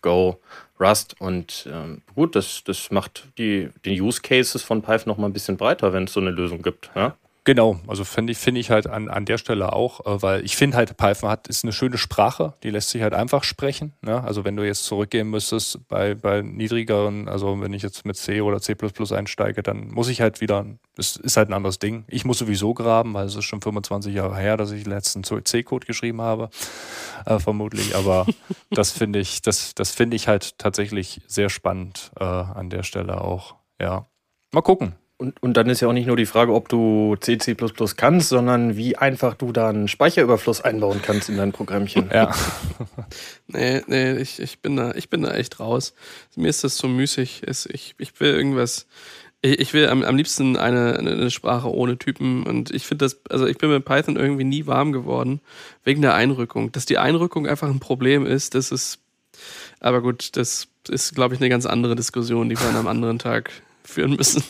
[0.03, 0.41] Go,
[0.81, 1.15] Rust.
[1.21, 5.33] Und ähm, gut, das, das macht die, die Use Cases von Python noch mal ein
[5.33, 6.91] bisschen breiter, wenn es so eine Lösung gibt.
[6.97, 7.17] Ja?
[7.47, 10.57] Genau, also finde ich, finde ich halt an, an der Stelle auch, äh, weil ich
[10.57, 13.93] finde halt, Python hat, ist eine schöne Sprache, die lässt sich halt einfach sprechen.
[14.03, 14.21] Ne?
[14.21, 18.41] Also wenn du jetzt zurückgehen müsstest bei, bei niedrigeren, also wenn ich jetzt mit C
[18.41, 18.75] oder C
[19.13, 20.67] einsteige, dann muss ich halt wieder,
[20.99, 22.05] es ist halt ein anderes Ding.
[22.09, 25.23] Ich muss sowieso graben, weil es ist schon 25 Jahre her, dass ich den letzten
[25.23, 26.51] C-Code geschrieben habe,
[27.27, 27.95] äh, vermutlich.
[27.95, 28.27] Aber
[28.71, 33.21] das finde ich, das, das finde ich halt tatsächlich sehr spannend äh, an der Stelle
[33.21, 33.55] auch.
[33.81, 34.09] Ja.
[34.53, 34.97] Mal gucken.
[35.19, 37.57] Und, und dann ist ja auch nicht nur die Frage, ob du C, C
[37.97, 42.11] kannst, sondern wie einfach du da einen Speicherüberfluss einbauen kannst in dein Programmchen.
[42.13, 42.35] Ja.
[43.47, 45.95] nee, nee, ich, ich, bin da, ich bin da echt raus.
[46.37, 47.45] Mir ist das zu müßig.
[47.49, 48.87] Ich, ich will irgendwas,
[49.41, 53.21] Ich, ich will am, am liebsten eine, eine Sprache ohne Typen und ich finde das,
[53.31, 55.41] also ich bin mit Python irgendwie nie warm geworden,
[55.85, 56.73] wegen der Einrückung.
[56.73, 58.99] Dass die Einrückung einfach ein Problem ist, das ist,
[59.81, 63.19] aber gut, das ist, glaube ich, eine ganz andere Diskussion, die wir an einem anderen
[63.19, 63.51] Tag
[63.85, 64.43] führen müssen.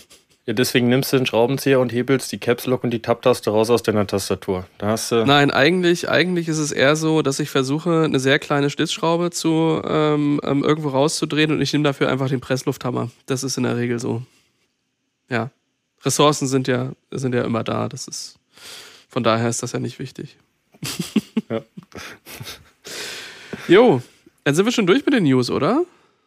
[0.47, 3.69] Ja, deswegen nimmst du den Schraubenzieher und hebelst die Caps Lock und die Tab-Taste raus
[3.69, 4.65] aus deiner Tastatur.
[4.79, 8.39] Da hast du Nein, eigentlich, eigentlich ist es eher so, dass ich versuche, eine sehr
[8.39, 13.11] kleine Schlitzschraube zu ähm, ähm, irgendwo rauszudrehen und ich nehme dafür einfach den Presslufthammer.
[13.27, 14.23] Das ist in der Regel so.
[15.29, 15.51] Ja.
[16.05, 17.89] Ressourcen sind ja, sind ja immer da.
[17.89, 18.39] Das ist,
[19.09, 20.37] von daher ist das ja nicht wichtig.
[21.51, 21.63] ja.
[23.67, 24.01] Jo,
[24.45, 25.83] dann sind wir schon durch mit den News, oder?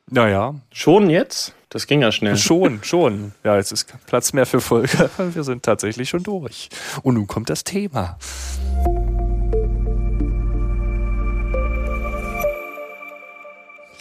[0.09, 0.55] Naja.
[0.73, 1.53] Schon jetzt?
[1.69, 2.35] Das ging ja schnell.
[2.35, 3.33] Schon, schon.
[3.43, 5.09] Ja, jetzt ist Platz mehr für Folge.
[5.33, 6.69] Wir sind tatsächlich schon durch.
[7.03, 8.17] Und nun kommt das Thema.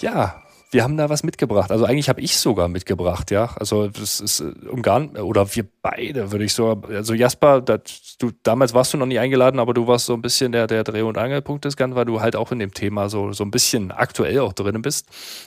[0.01, 1.71] Ja, wir haben da was mitgebracht.
[1.71, 3.55] Also eigentlich habe ich sogar mitgebracht, ja.
[3.59, 6.83] Also das ist äh, um gar oder wir beide würde ich so.
[6.89, 10.23] Also Jasper, das, du damals warst du noch nie eingeladen, aber du warst so ein
[10.23, 13.09] bisschen der der Dreh- und Angelpunkt des Ganzen, weil du halt auch in dem Thema
[13.09, 15.07] so so ein bisschen aktuell auch drin bist.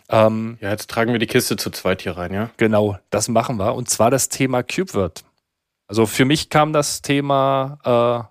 [0.09, 2.49] Ähm, ja, jetzt tragen wir die Kiste zu zweit hier rein, ja.
[2.57, 3.75] Genau, das machen wir.
[3.75, 5.23] Und zwar das Thema CubeWord.
[5.87, 8.30] Also für mich kam das Thema äh,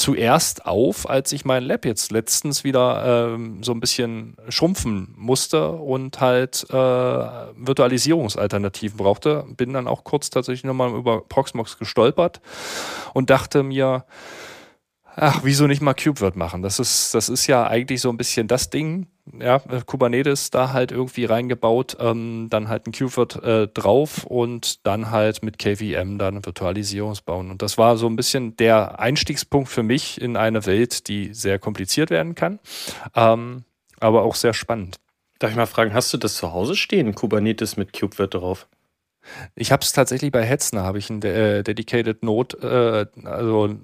[0.00, 5.72] zuerst auf, als ich mein Lab jetzt letztens wieder ähm, so ein bisschen schrumpfen musste
[5.72, 9.44] und halt äh, Virtualisierungsalternativen brauchte.
[9.58, 12.40] Bin dann auch kurz tatsächlich nochmal über Proxmox gestolpert
[13.12, 14.06] und dachte mir,
[15.20, 16.62] ach, wieso nicht mal KubeWord machen?
[16.62, 19.06] Das ist, das ist ja eigentlich so ein bisschen das Ding,
[19.38, 25.10] ja, Kubernetes da halt irgendwie reingebaut, ähm, dann halt ein KubeWord äh, drauf und dann
[25.10, 27.50] halt mit KVM dann Virtualisierungs bauen.
[27.50, 31.58] Und das war so ein bisschen der Einstiegspunkt für mich in eine Welt, die sehr
[31.58, 32.58] kompliziert werden kann,
[33.14, 33.64] ähm,
[34.00, 34.96] aber auch sehr spannend.
[35.38, 38.68] Darf ich mal fragen, hast du das zu Hause stehen, Kubernetes mit KubeWord drauf?
[39.54, 43.76] Ich habe es tatsächlich bei Hetzner, habe ich ein äh, Dedicated Node, äh, also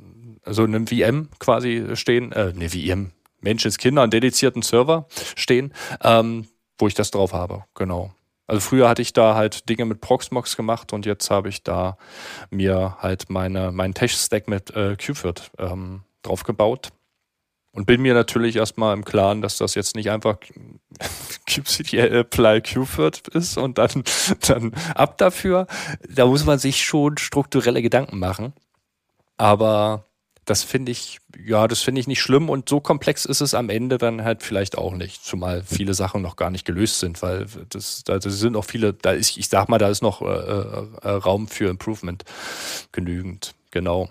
[0.46, 5.06] also einem VM quasi stehen, äh, ne VM, Menschenskinder, einen dedizierten Server
[5.36, 6.46] stehen, ähm,
[6.78, 8.12] wo ich das drauf habe, genau.
[8.46, 11.98] Also früher hatte ich da halt Dinge mit Proxmox gemacht und jetzt habe ich da
[12.50, 16.90] mir halt meine, meinen Tech-Stack mit äh, Qford ähm, drauf gebaut.
[17.72, 20.38] Und bin mir natürlich erstmal im Klaren, dass das jetzt nicht einfach
[21.46, 24.02] kubectl apply qford ist und dann,
[24.48, 25.66] dann ab dafür.
[26.08, 28.54] Da muss man sich schon strukturelle Gedanken machen.
[29.36, 30.06] Aber
[30.46, 33.68] das finde ich, ja, das finde ich nicht schlimm und so komplex ist es am
[33.68, 37.46] Ende dann halt vielleicht auch nicht, zumal viele Sachen noch gar nicht gelöst sind, weil
[37.68, 41.08] das, da sind noch viele, da ist, ich sag mal, da ist noch äh, äh,
[41.08, 42.24] Raum für Improvement
[42.92, 44.08] genügend, genau.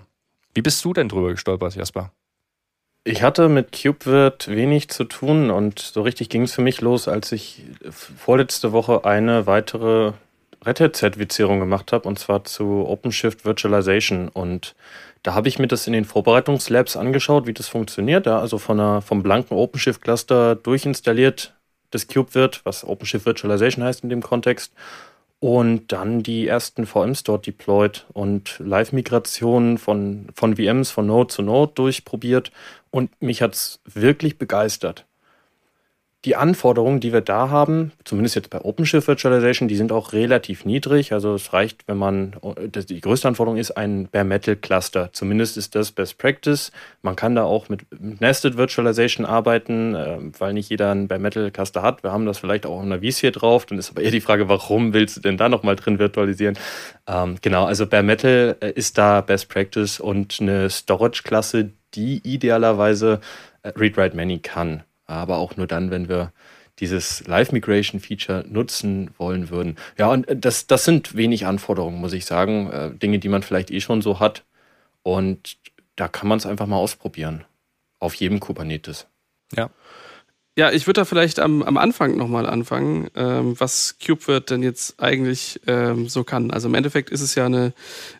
[0.53, 2.11] Wie bist du denn drüber gestolpert, Jasper?
[3.05, 7.07] Ich hatte mit CubeWirt wenig zu tun und so richtig ging es für mich los,
[7.07, 10.13] als ich vorletzte Woche eine weitere
[10.65, 14.75] Red Hat-Zertifizierung gemacht habe und zwar zu OpenShift Virtualization und
[15.25, 18.27] da habe ich mir das in den Vorbereitungslabs angeschaut, wie das funktioniert.
[18.27, 21.55] Ja, also von einer, vom blanken OpenShift-Cluster durchinstalliert
[21.89, 24.73] das Cube wird, was OpenShift Virtualization heißt in dem Kontext.
[25.39, 31.41] Und dann die ersten VMs dort deployed und Live-Migrationen von, von VMs von Node zu
[31.41, 32.51] Node durchprobiert.
[32.91, 35.05] Und mich hat es wirklich begeistert
[36.25, 40.65] die Anforderungen, die wir da haben, zumindest jetzt bei OpenShift Virtualization, die sind auch relativ
[40.65, 41.13] niedrig.
[41.13, 42.35] Also es reicht, wenn man,
[42.73, 45.09] die größte Anforderung ist ein Bare Metal Cluster.
[45.13, 46.71] Zumindest ist das Best Practice.
[47.03, 51.51] Man kann da auch mit Nested Virtualization arbeiten, äh, weil nicht jeder ein Bare Metal
[51.51, 52.01] Cluster hat.
[52.01, 53.67] Wir haben das vielleicht auch in der vSphere drauf.
[53.67, 56.57] Dann ist aber eher die Frage, warum willst du denn da nochmal drin virtualisieren?
[57.07, 63.19] Ähm, genau, also Bare Metal äh, ist da Best Practice und eine Storage-Klasse, die idealerweise
[63.61, 66.31] äh, Read-Write-Many kann aber auch nur dann, wenn wir
[66.79, 69.77] dieses Live-Migration-Feature nutzen wollen würden.
[69.97, 72.69] Ja, und äh, das, das sind wenig Anforderungen, muss ich sagen.
[72.69, 74.43] Äh, Dinge, die man vielleicht eh schon so hat.
[75.03, 75.57] Und
[75.95, 77.45] da kann man es einfach mal ausprobieren.
[77.99, 79.07] Auf jedem Kubernetes.
[79.55, 79.69] Ja.
[80.57, 85.01] Ja, ich würde da vielleicht am, am Anfang nochmal anfangen, ähm, was KubeWirt denn jetzt
[85.01, 86.49] eigentlich ähm, so kann.
[86.49, 87.73] Also im Endeffekt ist es ja eine,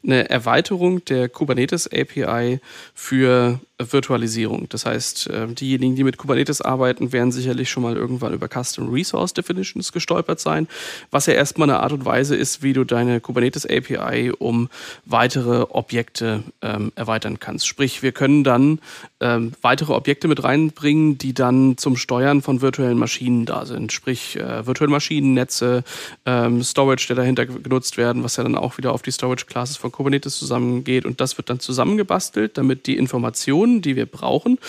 [0.03, 2.59] eine Erweiterung der Kubernetes API
[2.93, 4.67] für Virtualisierung.
[4.69, 8.89] Das heißt, ähm, diejenigen, die mit Kubernetes arbeiten, werden sicherlich schon mal irgendwann über Custom
[8.89, 10.67] Resource Definitions gestolpert sein,
[11.11, 14.69] was ja erstmal eine Art und Weise ist, wie du deine Kubernetes API um
[15.03, 17.67] weitere Objekte ähm, erweitern kannst.
[17.67, 18.79] Sprich, wir können dann
[19.19, 23.91] ähm, weitere Objekte mit reinbringen, die dann zum Steuern von virtuellen Maschinen da sind.
[23.91, 25.83] Sprich, äh, virtuelle Maschinennetze,
[26.25, 29.75] ähm, Storage, der dahinter genutzt werden, was ja dann auch wieder auf die Storage Classes
[29.75, 31.05] von Kubernetes zusammengeht.
[31.05, 34.59] Und das wird dann zusammengebastelt, damit die Informationen Informationen, die wir brauchen,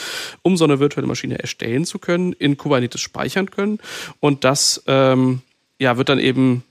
[0.42, 3.78] um so eine virtuelle Maschine erstellen zu können, in Kubernetes speichern können.
[4.20, 5.42] Und das ähm,
[5.78, 6.64] ja, wird dann eben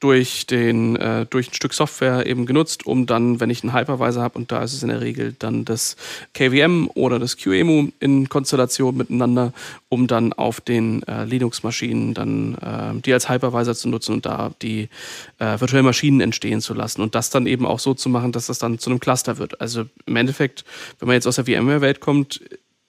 [0.00, 4.22] durch, den, äh, durch ein Stück Software eben genutzt, um dann, wenn ich einen Hypervisor
[4.22, 5.96] habe, und da ist es in der Regel dann das
[6.34, 9.52] KVM oder das QEMU in Konstellation miteinander,
[9.88, 14.52] um dann auf den äh, Linux-Maschinen dann äh, die als Hypervisor zu nutzen und da
[14.62, 14.88] die
[15.38, 18.46] äh, virtuellen Maschinen entstehen zu lassen und das dann eben auch so zu machen, dass
[18.46, 19.60] das dann zu einem Cluster wird.
[19.60, 20.64] Also im Endeffekt,
[21.00, 22.40] wenn man jetzt aus der VMware-Welt kommt,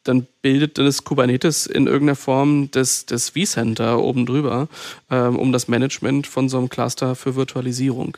[0.04, 4.70] dann bildet das Kubernetes in irgendeiner Form das, das vCenter oben drüber,
[5.12, 8.18] ähm, um das Management von so einem Cluster für Virtualisierung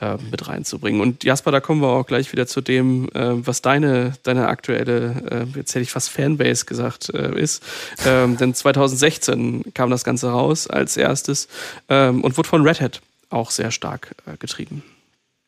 [0.00, 1.00] äh, mit reinzubringen.
[1.00, 5.46] Und Jasper, da kommen wir auch gleich wieder zu dem, äh, was deine, deine aktuelle,
[5.52, 7.62] äh, jetzt hätte ich fast Fanbase gesagt, äh, ist.
[8.06, 11.48] Ähm, denn 2016 kam das Ganze raus als erstes
[11.88, 14.82] ähm, und wurde von Red Hat auch sehr stark äh, getrieben.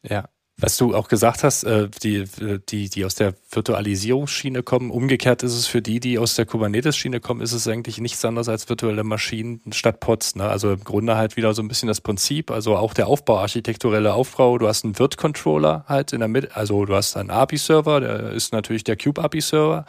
[0.02, 0.28] Ja,
[0.60, 2.24] was du auch gesagt hast, äh, die,
[2.68, 7.20] die, die aus der Virtualisierungsschiene kommen, umgekehrt ist es für die, die aus der Kubernetes-Schiene
[7.20, 10.36] kommen, ist es eigentlich nichts anderes als virtuelle Maschinen statt Pods.
[10.36, 10.48] Ne?
[10.48, 14.14] Also im Grunde halt wieder so ein bisschen das Prinzip, also auch der Aufbau, architekturelle
[14.14, 14.58] Aufbau.
[14.58, 18.52] Du hast einen Virt-Controller halt in der Mitte, also du hast einen API-Server, der ist
[18.52, 19.84] natürlich der Cube-API-Server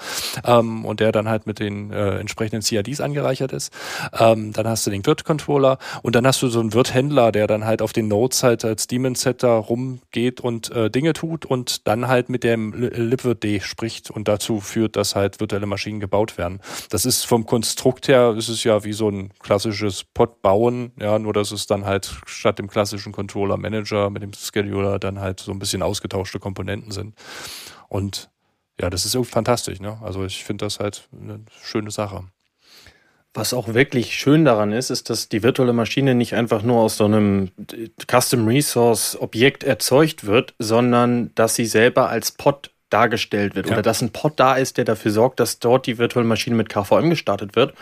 [0.46, 3.72] ähm, und der dann halt mit den äh, entsprechenden CIDs angereichert ist.
[4.18, 7.66] Ähm, dann hast du den Virt-Controller und dann hast du so einen Virt-Händler, der dann
[7.66, 12.30] halt auf den Nodes halt als Daemon-Setter rumgeht und äh, Dinge tut und dann halt
[12.30, 16.60] mit dem libvirt spricht und dazu führt, dass halt virtuelle Maschinen gebaut werden.
[16.90, 21.20] Das ist vom Konstrukt her, ist es ja wie so ein klassisches Pod bauen, ja,
[21.20, 25.40] nur dass es dann halt statt dem klassischen Controller Manager mit dem Scheduler dann halt
[25.40, 27.16] so ein bisschen ausgetauschte Komponenten sind.
[27.90, 28.30] Und
[28.80, 30.00] ja, das ist irgendwie fantastisch, ne?
[30.02, 32.24] Also ich finde das halt eine schöne Sache.
[33.34, 36.98] Was auch wirklich schön daran ist, ist, dass die virtuelle Maschine nicht einfach nur aus
[36.98, 37.52] so einem
[38.06, 43.74] Custom Resource Objekt erzeugt wird, sondern dass sie selber als Pod dargestellt wird ja.
[43.74, 46.70] oder dass ein Pod da ist, der dafür sorgt, dass dort die virtuelle Maschine mit
[46.70, 47.74] KVM gestartet wird.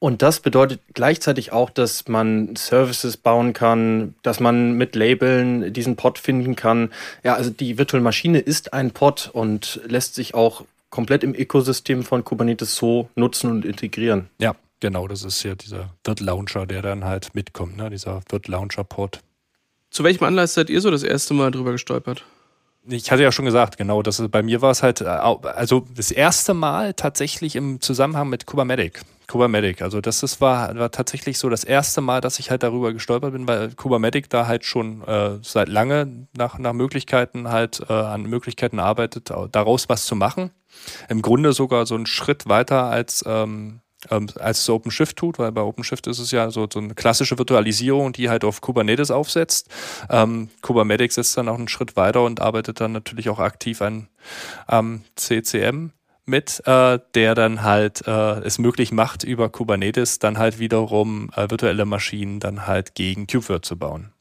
[0.00, 5.96] Und das bedeutet gleichzeitig auch, dass man Services bauen kann, dass man mit Labeln diesen
[5.96, 6.92] Pod finden kann.
[7.24, 12.04] Ja, also die virtuelle Maschine ist ein Pod und lässt sich auch komplett im Ökosystem
[12.04, 14.30] von Kubernetes so nutzen und integrieren.
[14.38, 17.90] Ja, Genau, das ist ja dieser Wirt-Launcher, der dann halt mitkommt, ne?
[17.90, 19.20] dieser Wirt-Launcher-Port.
[19.90, 22.24] Zu welchem Anlass seid ihr so das erste Mal drüber gestolpert?
[22.90, 26.10] Ich hatte ja schon gesagt, genau, das bei mir war es halt, äh, also das
[26.10, 29.02] erste Mal tatsächlich im Zusammenhang mit Kubernetes.
[29.26, 32.94] Kubernetes, also das ist, war, war tatsächlich so das erste Mal, dass ich halt darüber
[32.94, 37.92] gestolpert bin, weil Kubernetes da halt schon äh, seit lange nach, nach Möglichkeiten halt äh,
[37.92, 40.50] an Möglichkeiten arbeitet, daraus was zu machen.
[41.10, 43.80] Im Grunde sogar so einen Schritt weiter als ähm,
[44.10, 47.38] ähm, als es OpenShift tut, weil bei OpenShift ist es ja so, so eine klassische
[47.38, 49.68] Virtualisierung, die halt auf Kubernetes aufsetzt.
[50.10, 54.08] Ähm, Kubernetes setzt dann auch einen Schritt weiter und arbeitet dann natürlich auch aktiv an
[54.68, 55.92] ähm, CCM
[56.26, 61.50] mit, äh, der dann halt äh, es möglich macht, über Kubernetes dann halt wiederum äh,
[61.50, 64.12] virtuelle Maschinen dann halt gegen KubeVirt zu bauen.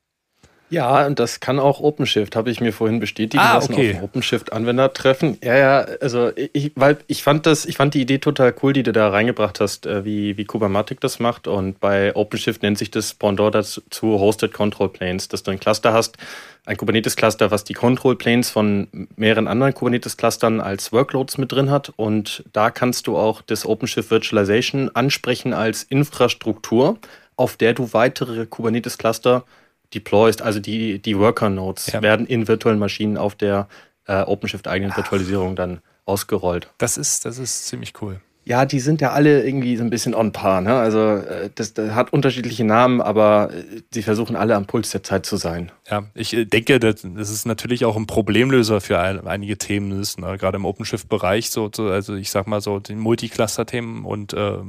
[0.69, 3.95] Ja, und das kann auch OpenShift, habe ich mir vorhin bestätigen ah, lassen okay.
[3.95, 5.37] auf OpenShift-Anwendertreffen.
[5.41, 8.83] Ja, ja, also ich, weil ich fand das, ich fand die Idee total cool, die
[8.83, 11.47] du da reingebracht hast, äh, wie, wie Kubernetes das macht.
[11.47, 15.93] Und bei OpenShift nennt sich das Pendant dazu Hosted Control Planes, dass du ein Cluster
[15.93, 16.17] hast,
[16.65, 21.93] ein Kubernetes-Cluster, was die Control Planes von mehreren anderen Kubernetes-Clustern als Workloads mit drin hat.
[21.95, 26.97] Und da kannst du auch das OpenShift Virtualization ansprechen als Infrastruktur,
[27.37, 29.45] auf der du weitere Kubernetes-Cluster
[29.93, 32.01] deployst, also die, die Worker-Nodes ja.
[32.01, 33.67] werden in virtuellen Maschinen auf der
[34.05, 36.69] äh, OpenShift-eigenen Virtualisierung dann ausgerollt.
[36.77, 38.21] Das ist, das ist ziemlich cool.
[38.47, 40.61] Ja, die sind ja alle irgendwie so ein bisschen on par.
[40.61, 40.73] Ne?
[40.73, 45.03] Also äh, das, das hat unterschiedliche Namen, aber äh, sie versuchen alle am Puls der
[45.03, 45.69] Zeit zu sein.
[45.89, 50.17] Ja, ich äh, denke, das, ist natürlich auch ein Problemlöser für ein, einige Themen, ist,
[50.17, 50.37] ne?
[50.37, 54.59] gerade im OpenShift-Bereich, so, so, also ich sag mal so, die Multicluster-Themen und äh,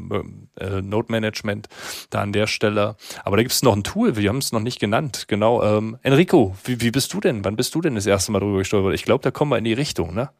[0.57, 1.69] äh, Node-Management
[2.11, 2.97] da an der Stelle.
[3.23, 5.27] Aber da gibt es noch ein Tool, wir haben es noch nicht genannt.
[5.29, 5.63] Genau.
[5.63, 7.45] Ähm, Enrico, wie, wie bist du denn?
[7.45, 8.95] Wann bist du denn das erste Mal drüber gestolpert?
[8.95, 10.31] Ich glaube, da kommen wir in die Richtung, ne?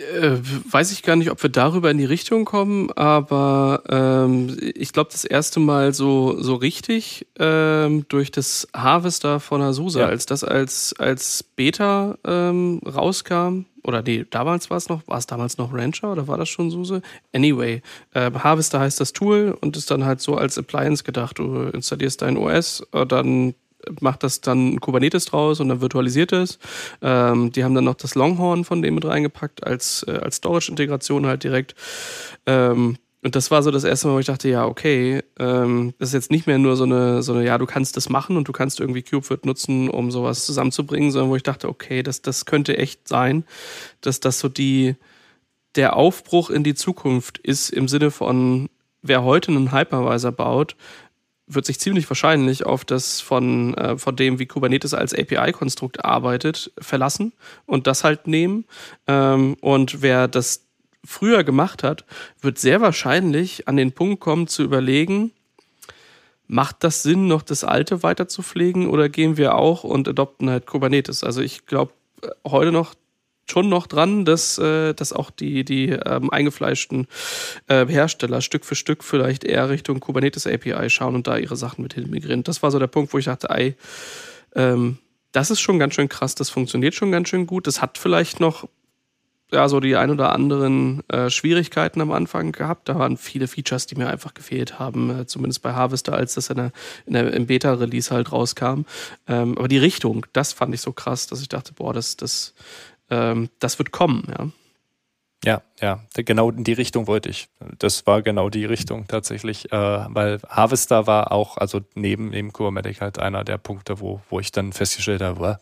[0.00, 0.38] Äh,
[0.70, 5.10] weiß ich gar nicht, ob wir darüber in die Richtung kommen, aber ähm, ich glaube,
[5.12, 10.06] das erste Mal so, so richtig ähm, durch das Harvester von Azusa, ja.
[10.06, 15.26] als das als, als Beta ähm, rauskam, oder nee, damals war es noch, war es
[15.26, 17.02] damals noch Rancher oder war das schon SUSE?
[17.34, 17.82] Anyway,
[18.14, 21.38] äh, Harvester heißt das Tool und ist dann halt so als Appliance gedacht.
[21.38, 23.54] Du installierst dein OS, dann
[24.00, 26.58] macht das dann Kubernetes draus und dann virtualisiert es.
[27.02, 31.26] Ähm, die haben dann noch das Longhorn von dem mit reingepackt als, äh, als Storage-Integration
[31.26, 31.74] halt direkt.
[32.46, 36.10] Ähm, und das war so das erste Mal, wo ich dachte, ja, okay, ähm, das
[36.10, 38.48] ist jetzt nicht mehr nur so eine, so eine, ja, du kannst das machen und
[38.48, 42.46] du kannst irgendwie KubeVirt nutzen, um sowas zusammenzubringen, sondern wo ich dachte, okay, das, das
[42.46, 43.44] könnte echt sein,
[44.00, 44.96] dass das so die,
[45.74, 48.70] der Aufbruch in die Zukunft ist im Sinne von,
[49.02, 50.76] wer heute einen Hypervisor baut,
[51.54, 56.72] wird sich ziemlich wahrscheinlich auf das von, äh, von dem, wie Kubernetes als API-Konstrukt arbeitet,
[56.78, 57.32] verlassen
[57.66, 58.64] und das halt nehmen.
[59.06, 60.66] Ähm, und wer das
[61.04, 62.04] früher gemacht hat,
[62.40, 65.32] wird sehr wahrscheinlich an den Punkt kommen zu überlegen,
[66.46, 70.50] macht das Sinn, noch das Alte weiter zu pflegen oder gehen wir auch und adopten
[70.50, 71.24] halt Kubernetes?
[71.24, 71.92] Also ich glaube
[72.22, 72.94] äh, heute noch
[73.50, 77.06] schon noch dran, dass, äh, dass auch die, die ähm, eingefleischten
[77.68, 81.82] äh, Hersteller Stück für Stück vielleicht eher Richtung Kubernetes API schauen und da ihre Sachen
[81.82, 82.44] mit migrieren.
[82.44, 83.74] Das war so der Punkt, wo ich dachte, ey,
[84.54, 84.98] ähm,
[85.32, 87.66] das ist schon ganz schön krass, das funktioniert schon ganz schön gut.
[87.66, 88.66] Das hat vielleicht noch
[89.52, 92.88] ja, so die ein oder anderen äh, Schwierigkeiten am Anfang gehabt.
[92.88, 96.50] Da waren viele Features, die mir einfach gefehlt haben, äh, zumindest bei Harvester, als das
[96.50, 96.72] in der,
[97.06, 98.82] in der, im Beta-Release halt rauskam.
[99.26, 102.54] Ähm, aber die Richtung, das fand ich so krass, dass ich dachte, boah, das, das,
[103.10, 104.48] ähm, das wird kommen, ja.
[105.42, 107.48] Ja, ja, genau in die Richtung wollte ich.
[107.78, 113.00] Das war genau die Richtung tatsächlich, äh, weil Harvester war auch, also neben, neben Kubernetes
[113.00, 115.58] halt einer der Punkte, wo, wo ich dann festgestellt habe,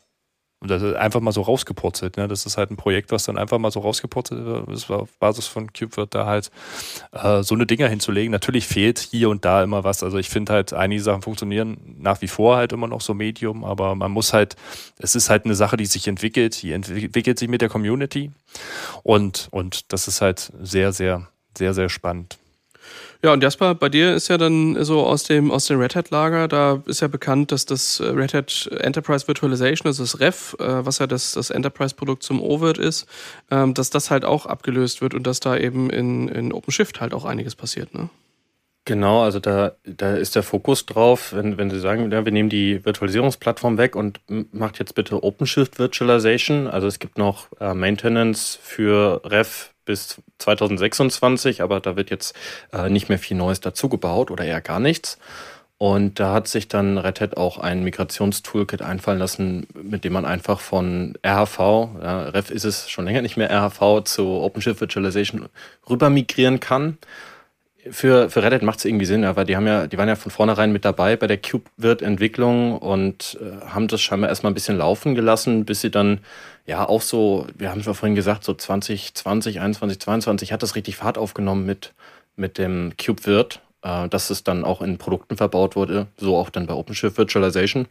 [0.61, 2.16] und das ist einfach mal so rausgepurzelt.
[2.16, 2.26] Ne?
[2.26, 4.44] Das ist halt ein Projekt, was dann einfach mal so rausgepurzelt
[4.88, 6.50] war auf Basis von KubeWirt da halt
[7.12, 8.32] äh, so eine Dinger hinzulegen.
[8.32, 10.02] Natürlich fehlt hier und da immer was.
[10.02, 13.62] Also ich finde halt, einige Sachen funktionieren nach wie vor halt immer noch so Medium,
[13.62, 14.56] aber man muss halt,
[14.98, 18.32] es ist halt eine Sache, die sich entwickelt, die entwickelt sich mit der Community.
[19.04, 22.36] Und, und das ist halt sehr, sehr, sehr, sehr spannend.
[23.21, 26.47] Ja, und Jasper, bei dir ist ja dann so aus dem, aus dem Red Hat-Lager,
[26.47, 31.01] da ist ja bekannt, dass das Red Hat Enterprise Virtualization, also das REF, äh, was
[31.01, 33.09] ja das, das Enterprise-Produkt zum OVIRT ist,
[33.51, 37.12] ähm, dass das halt auch abgelöst wird und dass da eben in, in OpenShift halt
[37.12, 38.09] auch einiges passiert, ne?
[38.85, 42.49] Genau, also da, da ist der Fokus drauf, wenn, wenn Sie sagen, ja, wir nehmen
[42.49, 44.20] die Virtualisierungsplattform weg und
[44.51, 46.66] macht jetzt bitte OpenShift Virtualization.
[46.66, 52.35] Also es gibt noch äh, Maintenance für REF bis 2026, aber da wird jetzt
[52.72, 55.18] äh, nicht mehr viel Neues dazugebaut oder eher gar nichts.
[55.76, 60.24] Und da hat sich dann Red Hat auch ein Migrationstoolkit einfallen lassen, mit dem man
[60.24, 61.59] einfach von RHV,
[62.03, 65.49] ja, Ref ist es schon länger nicht mehr RHV, zu OpenShift Virtualization
[65.89, 66.97] rüber migrieren kann
[67.91, 70.16] für, für Reddit macht es irgendwie Sinn, ja, weil die haben ja, die waren ja
[70.16, 74.78] von vornherein mit dabei bei der Cube-Wirt-Entwicklung und äh, haben das scheinbar erstmal ein bisschen
[74.78, 76.20] laufen gelassen, bis sie dann
[76.66, 80.76] ja auch so, wir haben es ja vorhin gesagt, so 2020, 21, 22 hat das
[80.76, 81.95] richtig Fahrt aufgenommen mit,
[82.36, 86.66] mit dem Cube-Wirt, äh, dass es dann auch in Produkten verbaut wurde, so auch dann
[86.66, 87.86] bei OpenShift Virtualization.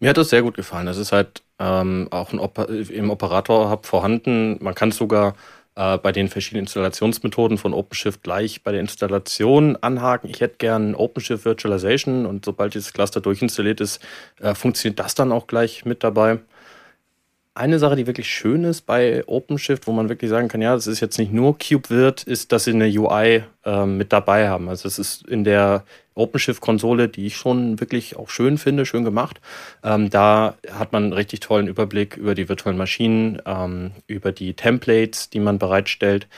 [0.00, 0.88] Mir hat das sehr gut gefallen.
[0.88, 4.56] Es ist halt ähm, auch ein Oper im Operator-Hub vorhanden.
[4.60, 5.34] Man kann es sogar
[5.80, 10.28] äh, bei den verschiedenen Installationsmethoden von OpenShift gleich bei der Installation anhaken.
[10.28, 14.04] Ich hätte gern OpenShift Virtualization und sobald dieses Cluster durchinstalliert ist,
[14.40, 16.40] äh, funktioniert das dann auch gleich mit dabei
[17.54, 20.86] eine Sache, die wirklich schön ist bei OpenShift, wo man wirklich sagen kann, ja, das
[20.86, 24.68] ist jetzt nicht nur KubeVirt, ist, dass sie eine UI ähm, mit dabei haben.
[24.68, 25.84] Also es ist in der
[26.14, 29.40] OpenShift-Konsole, die ich schon wirklich auch schön finde, schön gemacht.
[29.82, 34.54] Ähm, da hat man einen richtig tollen Überblick über die virtuellen Maschinen, ähm, über die
[34.54, 36.28] Templates, die man bereitstellt.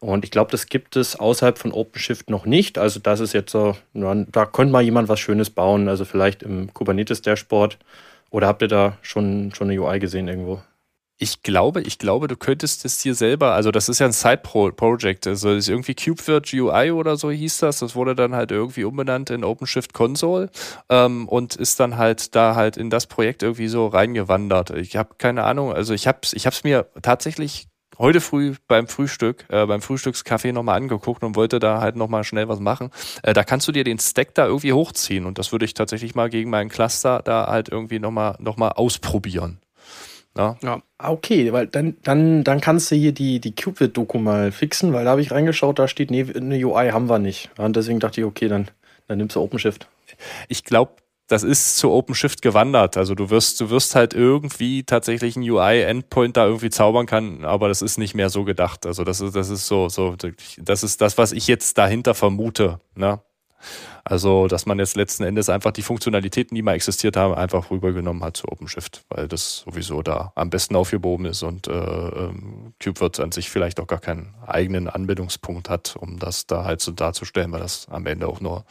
[0.00, 2.76] Und ich glaube, das gibt es außerhalb von OpenShift noch nicht.
[2.76, 5.88] Also das ist jetzt so, da könnte mal jemand was Schönes bauen.
[5.88, 7.78] Also vielleicht im Kubernetes-Dashboard
[8.34, 10.60] oder habt ihr da schon, schon eine UI gesehen irgendwo?
[11.16, 15.28] Ich glaube, ich glaube, du könntest es hier selber, also das ist ja ein Side-Project,
[15.28, 18.82] also das ist irgendwie KubeVirt UI oder so hieß das, das wurde dann halt irgendwie
[18.82, 20.50] umbenannt in OpenShift Console
[20.88, 24.70] ähm, und ist dann halt da halt in das Projekt irgendwie so reingewandert.
[24.70, 27.68] Ich habe keine Ahnung, also ich habe es ich mir tatsächlich
[27.98, 32.48] heute früh beim Frühstück, äh, beim Frühstückscafé nochmal angeguckt und wollte da halt nochmal schnell
[32.48, 32.90] was machen.
[33.22, 36.14] Äh, da kannst du dir den Stack da irgendwie hochziehen und das würde ich tatsächlich
[36.14, 39.58] mal gegen meinen Cluster da halt irgendwie nochmal noch mal ausprobieren.
[40.36, 40.56] Ja.
[40.62, 40.82] ja.
[40.98, 45.04] Ah, okay, weil dann, dann, dann kannst du hier die, die Cupid-Doku mal fixen, weil
[45.04, 47.50] da habe ich reingeschaut, da steht, nee, eine UI haben wir nicht.
[47.56, 48.68] Und deswegen dachte ich, okay, dann,
[49.06, 49.86] dann nimmst du OpenShift.
[50.48, 50.92] Ich glaube,
[51.26, 52.96] das ist zu OpenShift gewandert.
[52.96, 57.68] Also du wirst, du wirst halt irgendwie tatsächlich einen UI-Endpoint da irgendwie zaubern kann, aber
[57.68, 58.84] das ist nicht mehr so gedacht.
[58.86, 60.16] Also das ist, das ist so, so,
[60.58, 62.80] das ist das, was ich jetzt dahinter vermute.
[62.94, 63.20] Ne?
[64.04, 68.22] Also, dass man jetzt letzten Endes einfach die Funktionalitäten, die mal existiert haben, einfach rübergenommen
[68.22, 73.20] hat zu OpenShift, weil das sowieso da am besten aufgehoben ist und äh, ähm, KubeWirt
[73.20, 77.50] an sich vielleicht auch gar keinen eigenen Anbindungspunkt hat, um das da halt so darzustellen,
[77.52, 78.66] weil das am Ende auch nur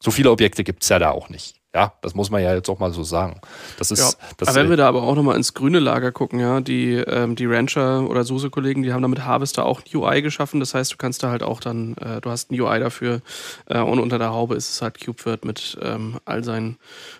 [0.00, 1.57] so viele Objekte gibt es ja da auch nicht.
[1.74, 3.42] Ja, das muss man ja jetzt auch mal so sagen.
[3.78, 4.10] Das ist, ja.
[4.38, 7.36] das aber wenn wir da aber auch nochmal ins grüne Lager gucken, ja, die, ähm,
[7.36, 10.60] die Rancher oder SUSE-Kollegen, die haben damit Harvester auch ein UI geschaffen.
[10.60, 13.20] Das heißt, du kannst da halt auch dann, äh, du hast ein UI dafür
[13.66, 16.78] äh, und unter der Haube ist es halt CubeWord mit ähm, all seinen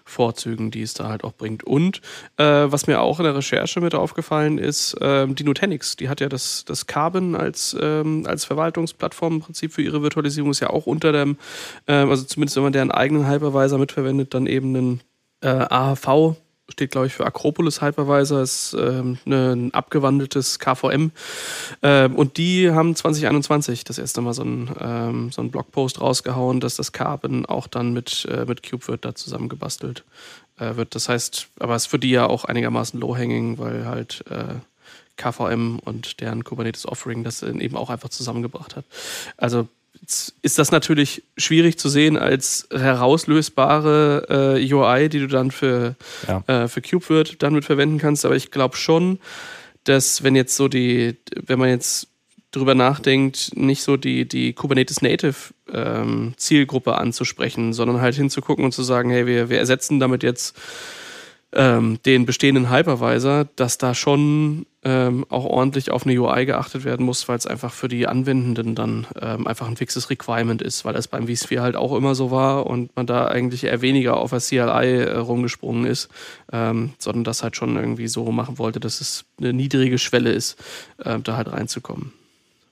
[0.09, 1.65] Vorzügen, die es da halt auch bringt.
[1.65, 2.01] Und
[2.37, 6.21] äh, was mir auch in der Recherche mit aufgefallen ist, ähm, die Nutanix, die hat
[6.21, 10.71] ja das, das Carbon als, ähm, als Verwaltungsplattform im Prinzip für ihre Virtualisierung, ist ja
[10.71, 11.37] auch unter dem,
[11.87, 15.01] ähm, also zumindest wenn man deren eigenen Hypervisor mitverwendet, dann eben einen
[15.43, 16.37] äh, AHV
[16.69, 21.11] steht, glaube ich, für Acropolis Hypervisor, ist ähm, ne, ein abgewandeltes KVM.
[21.83, 26.77] Ähm, und die haben 2021 das erste Mal so einen, ähm, so Blogpost rausgehauen, dass
[26.77, 30.05] das Carbon auch dann mit, äh, mit CubeWord da zusammengebastelt
[30.59, 30.95] äh, wird.
[30.95, 34.55] Das heißt, aber es ist für die ja auch einigermaßen low-hanging, weil halt äh,
[35.17, 38.85] KVM und deren Kubernetes Offering das eben auch einfach zusammengebracht hat.
[39.37, 39.69] Also
[40.43, 45.97] ist das natürlich schwierig zu sehen als herauslösbare äh, UI, die du dann für,
[46.27, 46.43] ja.
[46.47, 48.25] äh, für KubeWord dann mit verwenden kannst.
[48.25, 49.19] Aber ich glaube schon,
[49.85, 52.09] dass wenn jetzt so die, wenn man jetzt
[52.51, 55.37] drüber nachdenkt, nicht so die, die Kubernetes Native
[55.73, 60.57] ähm, Zielgruppe anzusprechen, sondern halt hinzugucken und zu sagen, hey, wir, wir ersetzen damit jetzt
[61.53, 67.05] ähm, den bestehenden Hypervisor, dass da schon ähm, auch ordentlich auf eine UI geachtet werden
[67.05, 70.95] muss, weil es einfach für die Anwendenden dann ähm, einfach ein fixes Requirement ist, weil
[70.95, 74.31] das beim vSphere halt auch immer so war und man da eigentlich eher weniger auf
[74.31, 76.09] der CLI äh, rumgesprungen ist,
[76.53, 80.63] ähm, sondern das halt schon irgendwie so machen wollte, dass es eine niedrige Schwelle ist,
[81.05, 82.13] äh, da halt reinzukommen.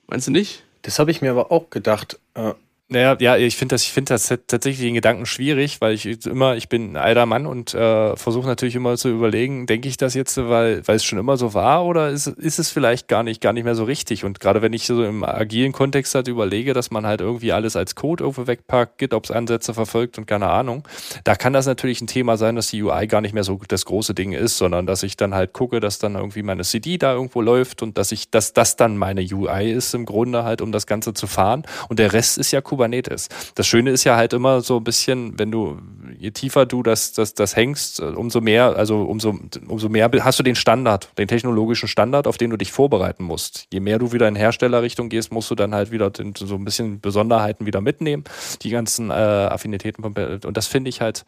[0.07, 0.63] Meinst du nicht?
[0.83, 2.21] Das habe ich mir aber auch gedacht.
[2.35, 2.53] Äh,
[2.89, 6.57] naja, ja, ich finde das, ich finde das tatsächlich den Gedanken schwierig, weil ich immer,
[6.57, 10.15] ich bin ein alter Mann und äh, versuche natürlich immer zu überlegen, denke ich das
[10.15, 13.41] jetzt, weil, weil es schon immer so war oder ist, ist es vielleicht gar nicht,
[13.41, 14.25] gar nicht mehr so richtig?
[14.25, 17.75] Und gerade wenn ich so im agilen Kontext halt überlege, dass man halt irgendwie alles
[17.75, 20.87] als Code irgendwo wegpackt, GitOps-Ansätze verfolgt und keine Ahnung,
[21.25, 23.85] da kann das natürlich ein Thema sein, dass die UI gar nicht mehr so das
[23.85, 27.15] große Ding ist, sondern dass ich dann halt gucke, dass dann irgendwie meine CD da
[27.15, 30.71] irgendwo läuft und dass ich, dass das dann meine UI ist im Grunde halt, um
[30.71, 31.65] das Ganze zu fahren.
[31.89, 33.29] Und der Rest ist ja cool Kubernetes.
[33.55, 35.79] Das Schöne ist ja halt immer so ein bisschen, wenn du,
[36.19, 40.43] je tiefer du das, das, das hängst, umso mehr, also umso, umso mehr hast du
[40.43, 43.67] den Standard, den technologischen Standard, auf den du dich vorbereiten musst.
[43.73, 47.01] Je mehr du wieder in Herstellerrichtung gehst, musst du dann halt wieder so ein bisschen
[47.01, 48.25] Besonderheiten wieder mitnehmen,
[48.63, 50.05] die ganzen äh, Affinitäten.
[50.05, 51.25] Und das finde ich halt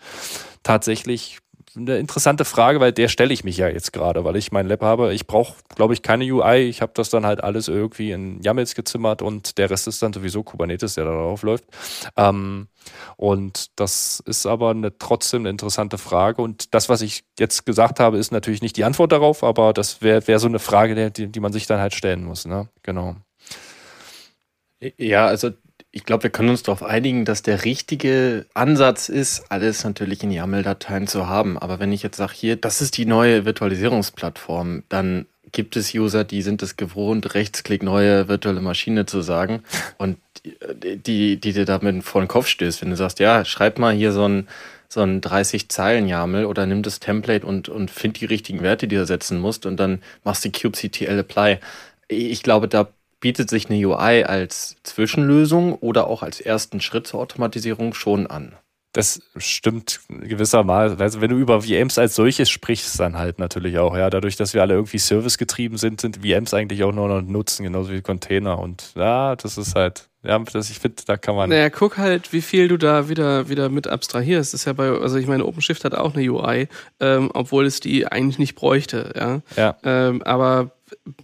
[0.63, 1.39] tatsächlich
[1.77, 4.83] eine interessante Frage, weil der stelle ich mich ja jetzt gerade, weil ich mein Lab
[4.83, 5.13] habe.
[5.15, 6.69] Ich brauche, glaube ich, keine UI.
[6.69, 10.13] Ich habe das dann halt alles irgendwie in YAMLs gezimmert und der Rest ist dann
[10.13, 11.65] sowieso Kubernetes, der da drauf läuft.
[12.17, 12.69] Ähm,
[13.17, 16.43] und das ist aber eine, trotzdem eine interessante Frage.
[16.43, 20.03] Und das, was ich jetzt gesagt habe, ist natürlich nicht die Antwort darauf, aber das
[20.03, 22.47] wäre wär so eine Frage, die, die man sich dann halt stellen muss.
[22.47, 22.69] Ne?
[22.83, 23.17] Genau.
[24.97, 25.51] Ja, also
[25.91, 30.31] ich glaube, wir können uns darauf einigen, dass der richtige Ansatz ist, alles natürlich in
[30.31, 31.59] YAML-Dateien zu haben.
[31.59, 36.25] Aber wenn ich jetzt sage, hier, das ist die neue Virtualisierungsplattform, dann gibt es User,
[36.25, 39.63] die sind es gewohnt, Rechtsklick neue virtuelle Maschine zu sagen
[39.97, 43.95] und die, die dir damit vor den Kopf stößt, wenn du sagst, ja, schreib mal
[43.95, 44.49] hier so ein,
[44.89, 48.89] so ein 30 Zeilen YAML oder nimm das Template und, und find die richtigen Werte,
[48.89, 51.59] die du setzen musst und dann machst du kubectl apply.
[52.09, 52.89] Ich glaube, da
[53.21, 58.57] bietet sich eine UI als Zwischenlösung oder auch als ersten Schritt zur Automatisierung schon an.
[58.93, 61.01] Das stimmt gewissermaßen.
[61.01, 63.95] Also wenn du über VMs als solches sprichst, dann halt natürlich auch.
[63.95, 67.65] Ja, dadurch, dass wir alle irgendwie servicegetrieben sind, sind VMs eigentlich auch nur noch Nutzen,
[67.65, 68.59] genauso wie Container.
[68.59, 71.51] Und ja, das ist halt, ja, das, ich finde, da kann man.
[71.51, 74.55] Naja, guck halt, wie viel du da wieder, wieder mit abstrahierst.
[74.55, 77.81] Das ist ja bei, also ich meine, OpenShift hat auch eine UI, ähm, obwohl es
[77.81, 79.43] die eigentlich nicht bräuchte, ja.
[79.55, 79.77] ja.
[79.85, 80.71] Ähm, aber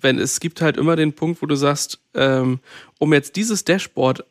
[0.00, 2.60] wenn es gibt halt immer den Punkt, wo du sagst, ähm,
[2.98, 4.24] um jetzt dieses Dashboard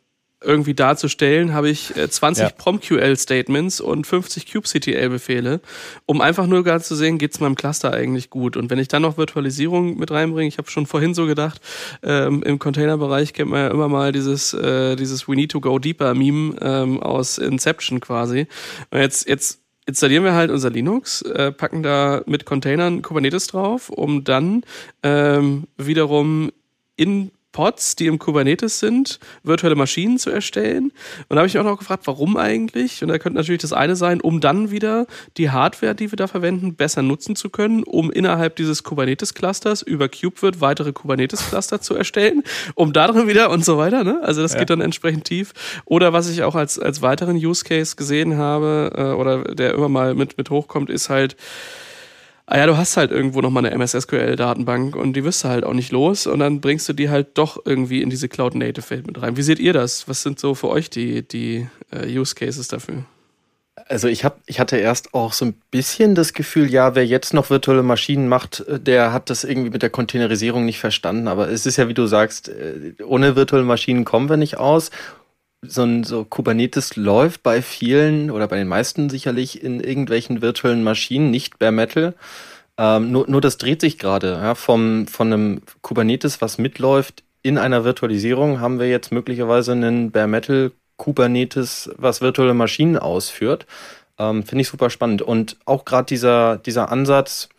[0.43, 2.53] irgendwie darzustellen, habe ich 20 äh, ja.
[2.55, 5.61] PromQL-Statements und 50 kubectl-Befehle,
[6.05, 8.57] um einfach nur gerade zu sehen, geht es meinem Cluster eigentlich gut.
[8.57, 11.61] Und wenn ich dann noch Virtualisierung mit reinbringe, ich habe schon vorhin so gedacht,
[12.03, 15.79] ähm, im Containerbereich kennt man ja immer mal dieses, äh, dieses We need to go
[15.79, 18.47] deeper Meme ähm, aus Inception quasi.
[18.91, 23.89] Und jetzt, jetzt installieren wir halt unser Linux, äh, packen da mit Containern Kubernetes drauf,
[23.89, 24.63] um dann
[25.03, 26.51] ähm, wiederum
[26.95, 30.91] in Pods, die im Kubernetes sind, virtuelle Maschinen zu erstellen.
[31.29, 33.01] Und da habe ich auch noch gefragt, warum eigentlich?
[33.01, 35.05] Und da könnte natürlich das eine sein, um dann wieder
[35.37, 40.09] die Hardware, die wir da verwenden, besser nutzen zu können, um innerhalb dieses Kubernetes-Clusters über
[40.09, 42.43] KubeVirt weitere Kubernetes-Cluster zu erstellen,
[42.75, 44.03] um darin wieder und so weiter.
[44.03, 44.19] Ne?
[44.23, 44.59] Also das ja.
[44.59, 45.53] geht dann entsprechend tief.
[45.85, 49.89] Oder was ich auch als, als weiteren Use Case gesehen habe, äh, oder der immer
[49.89, 51.37] mal mit, mit hochkommt, ist halt,
[52.45, 55.73] ah ja, du hast halt irgendwo nochmal eine MS-SQL-Datenbank und die wirst du halt auch
[55.73, 59.37] nicht los und dann bringst du die halt doch irgendwie in diese Cloud-Native-Welt mit rein.
[59.37, 60.07] Wie seht ihr das?
[60.07, 63.05] Was sind so für euch die, die uh, Use Cases dafür?
[63.87, 67.33] Also ich, hab, ich hatte erst auch so ein bisschen das Gefühl, ja, wer jetzt
[67.33, 71.27] noch virtuelle Maschinen macht, der hat das irgendwie mit der Containerisierung nicht verstanden.
[71.27, 74.91] Aber es ist ja, wie du sagst, äh, ohne virtuelle Maschinen kommen wir nicht aus.
[75.65, 80.83] So ein so Kubernetes läuft bei vielen oder bei den meisten sicherlich in irgendwelchen virtuellen
[80.83, 82.13] Maschinen, nicht bare metal.
[82.77, 84.33] Ähm, nur, nur das dreht sich gerade.
[84.33, 90.11] Ja, vom, von einem Kubernetes, was mitläuft, in einer Virtualisierung haben wir jetzt möglicherweise einen
[90.11, 93.65] bare metal Kubernetes, was virtuelle Maschinen ausführt.
[94.17, 95.21] Ähm, Finde ich super spannend.
[95.21, 97.49] Und auch gerade dieser, dieser Ansatz,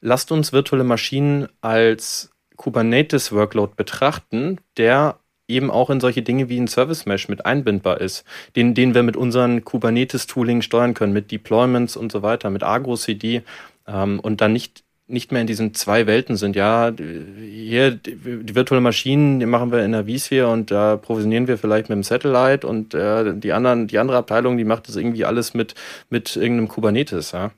[0.00, 5.18] lasst uns virtuelle Maschinen als Kubernetes-Workload betrachten, der
[5.48, 8.24] eben auch in solche Dinge wie ein Service Mesh mit einbindbar ist,
[8.54, 12.96] den, den wir mit unseren Kubernetes-Tooling steuern können, mit Deployments und so weiter, mit Argo
[12.96, 13.42] CD
[13.86, 16.54] ähm, und dann nicht nicht mehr in diesen zwei Welten sind.
[16.54, 21.56] Ja, hier die virtuelle Maschinen, die machen wir in der vSphere und da provisionieren wir
[21.56, 25.24] vielleicht mit dem Satellite und äh, die anderen, die andere Abteilung, die macht das irgendwie
[25.24, 25.74] alles mit
[26.10, 27.32] mit irgendeinem Kubernetes.
[27.32, 27.52] Ja,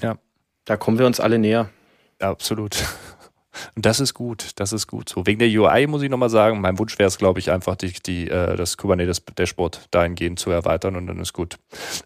[0.00, 0.16] ja.
[0.64, 1.68] Da kommen wir uns alle näher.
[2.20, 2.82] absolut.
[3.74, 5.08] Und das ist gut, das ist gut.
[5.08, 7.76] So wegen der UI muss ich nochmal sagen, mein Wunsch wäre es, glaube ich, einfach
[7.76, 11.56] die, die, äh, das Kubernetes Dashboard dahingehend zu erweitern und dann ist gut.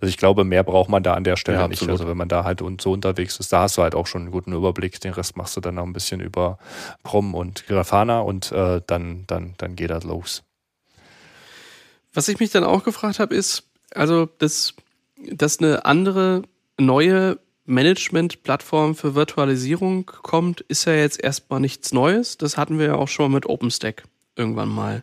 [0.00, 1.88] Also ich glaube, mehr braucht man da an der Stelle ja, nicht.
[1.88, 4.30] Also wenn man da halt so unterwegs ist, da hast du halt auch schon einen
[4.30, 5.00] guten Überblick.
[5.00, 6.58] Den Rest machst du dann noch ein bisschen über
[7.02, 10.42] Prom und Grafana und äh, dann, dann, dann geht das los.
[12.14, 14.74] Was ich mich dann auch gefragt habe, ist, also, dass,
[15.16, 16.42] dass eine andere
[16.78, 17.38] neue
[17.72, 22.38] Management-Plattform für Virtualisierung kommt, ist ja jetzt erstmal nichts Neues.
[22.38, 24.04] Das hatten wir ja auch schon mit OpenStack
[24.36, 25.02] irgendwann mal.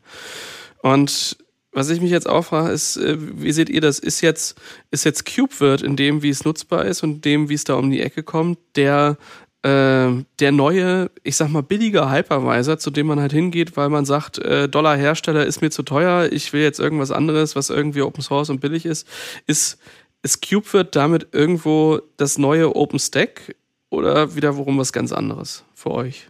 [0.81, 1.37] Und
[1.71, 3.99] was ich mich jetzt auch frage, ist, äh, wie seht ihr das?
[3.99, 4.59] Ist jetzt,
[4.91, 7.91] ist jetzt KubeVirt in dem, wie es nutzbar ist und dem, wie es da um
[7.91, 9.17] die Ecke kommt, der,
[9.61, 10.09] äh,
[10.39, 14.39] der neue, ich sag mal, billige Hypervisor, zu dem man halt hingeht, weil man sagt,
[14.39, 18.49] äh, Dollar-Hersteller ist mir zu teuer, ich will jetzt irgendwas anderes, was irgendwie Open Source
[18.49, 19.07] und billig ist,
[19.45, 19.77] ist
[20.21, 23.55] ist KubeVirt damit irgendwo das neue OpenStack
[23.89, 26.27] oder wiederum was ganz anderes für euch?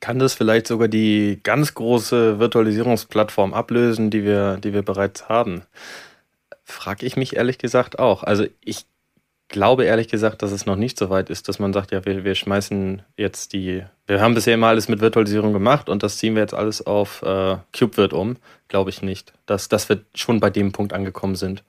[0.00, 5.62] Kann das vielleicht sogar die ganz große Virtualisierungsplattform ablösen, die wir, die wir bereits haben?
[6.64, 8.22] Frage ich mich ehrlich gesagt auch.
[8.22, 8.86] Also ich
[9.48, 12.24] glaube ehrlich gesagt, dass es noch nicht so weit ist, dass man sagt, ja, wir,
[12.24, 16.34] wir schmeißen jetzt die, wir haben bisher immer alles mit Virtualisierung gemacht und das ziehen
[16.34, 18.36] wir jetzt alles auf äh, KubeVirt um.
[18.68, 21.62] Glaube ich nicht, dass, dass wir schon bei dem Punkt angekommen sind.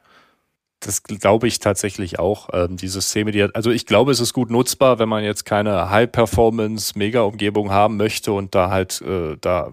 [0.86, 2.50] Das glaube ich tatsächlich auch.
[2.54, 5.90] Ähm, die Systeme, die also ich glaube, es ist gut nutzbar, wenn man jetzt keine
[5.90, 9.72] High-Performance-Mega-Umgebung haben möchte und da halt äh, da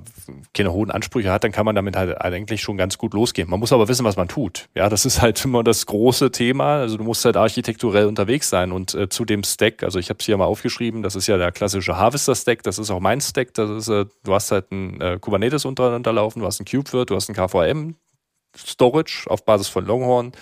[0.55, 3.51] keine hohen Ansprüche hat, dann kann man damit halt eigentlich schon ganz gut losgehen.
[3.51, 4.71] Man muss aber wissen, was man tut.
[4.75, 6.77] Ja, das ist halt immer das große Thema.
[6.77, 10.19] Also du musst halt architekturell unterwegs sein und äh, zu dem Stack, also ich habe
[10.21, 13.53] es hier mal aufgeschrieben, das ist ja der klassische Harvester-Stack, das ist auch mein Stack.
[13.53, 17.11] Das ist, äh, du hast halt ein äh, Kubernetes untereinander laufen, du hast ein KubeVirt,
[17.11, 17.97] du hast ein KVM,
[18.57, 20.33] Storage auf Basis von Longhorn,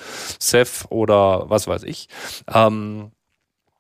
[0.41, 2.09] Ceph oder was weiß ich.
[2.53, 3.13] Ähm,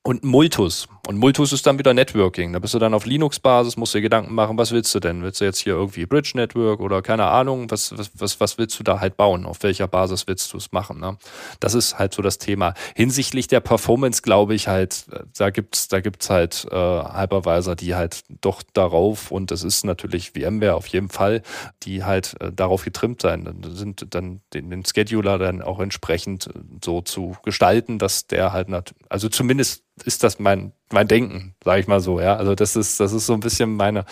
[0.03, 0.89] und Multus.
[1.11, 2.53] Und Multus ist dann wieder Networking.
[2.53, 5.25] Da bist du dann auf Linux-Basis, musst dir Gedanken machen, was willst du denn?
[5.25, 8.79] Willst du jetzt hier irgendwie Bridge Network oder keine Ahnung, was, was, was, was willst
[8.79, 9.45] du da halt bauen?
[9.45, 11.01] Auf welcher Basis willst du es machen?
[11.01, 11.19] Ne?
[11.59, 12.75] Das ist halt so das Thema.
[12.95, 15.07] Hinsichtlich der Performance glaube ich halt,
[15.37, 20.31] da gibt's da gibt's halt äh, Hypervisor, die halt doch darauf, und das ist natürlich
[20.31, 21.43] VMware auf jeden Fall,
[21.83, 23.47] die halt äh, darauf getrimmt sein.
[23.47, 26.51] Dann sind dann den, den Scheduler dann auch entsprechend
[26.85, 28.69] so zu gestalten, dass der halt,
[29.09, 32.37] also zumindest ist das mein, mein Denken, sage ich mal so, ja.
[32.37, 34.05] Also das ist, das ist so ein bisschen meine,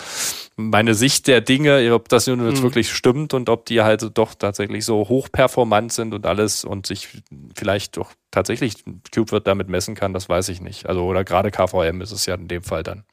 [0.55, 2.63] meine Sicht der Dinge, ob das nun jetzt mhm.
[2.63, 7.09] wirklich stimmt und ob die halt doch tatsächlich so hochperformant sind und alles und sich
[7.55, 10.87] vielleicht doch tatsächlich Cube wird damit messen kann, das weiß ich nicht.
[10.87, 13.03] Also oder gerade KVM ist es ja in dem Fall dann.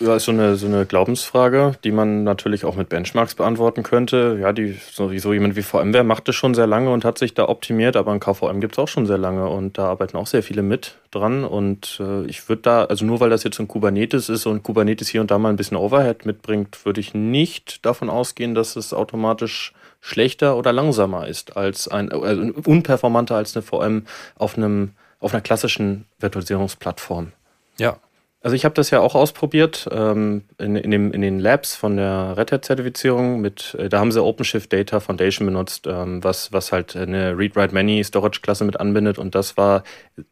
[0.00, 4.38] Ja, ist so eine, so eine Glaubensfrage, die man natürlich auch mit Benchmarks beantworten könnte.
[4.40, 7.48] Ja, die, sowieso jemand wie VMware macht das schon sehr lange und hat sich da
[7.48, 10.44] optimiert, aber ein KVM gibt es auch schon sehr lange und da arbeiten auch sehr
[10.44, 11.44] viele mit dran.
[11.44, 15.08] Und äh, ich würde da, also nur weil das jetzt ein Kubernetes ist und Kubernetes
[15.08, 18.94] hier und da mal ein bisschen Overhead mitbringt, würde ich nicht davon ausgehen, dass es
[18.94, 25.34] automatisch schlechter oder langsamer ist als ein, also unperformanter als eine VM auf einem auf
[25.34, 27.32] einer klassischen Virtualisierungsplattform.
[27.76, 27.96] Ja,
[28.40, 31.96] also ich habe das ja auch ausprobiert ähm, in, in, dem, in den Labs von
[31.96, 33.40] der Red Hat-Zertifizierung.
[33.40, 38.64] Mit, äh, da haben sie OpenShift Data Foundation benutzt, ähm, was, was halt eine Read-Write-Many-Storage-Klasse
[38.64, 39.82] mit anbindet und das war,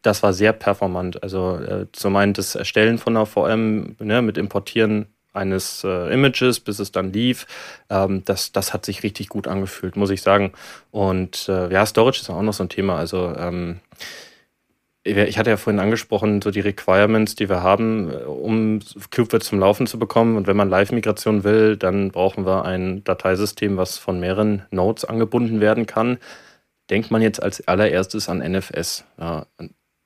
[0.01, 1.21] das war sehr performant.
[1.21, 6.61] Also äh, zum einen das Erstellen von einer VM ne, mit Importieren eines äh, Images,
[6.61, 7.45] bis es dann lief.
[7.89, 10.53] Ähm, das, das hat sich richtig gut angefühlt, muss ich sagen.
[10.91, 12.97] Und äh, ja, Storage ist auch noch so ein Thema.
[12.97, 13.81] Also ähm,
[15.07, 18.79] ich hatte ja vorhin angesprochen, so die Requirements, die wir haben, um
[19.11, 20.37] KubeVirt zum Laufen zu bekommen.
[20.37, 25.61] Und wenn man Live-Migration will, dann brauchen wir ein Dateisystem, was von mehreren Nodes angebunden
[25.61, 26.17] werden kann.
[26.89, 29.05] denkt man jetzt als allererstes an NFS.
[29.19, 29.45] Ja,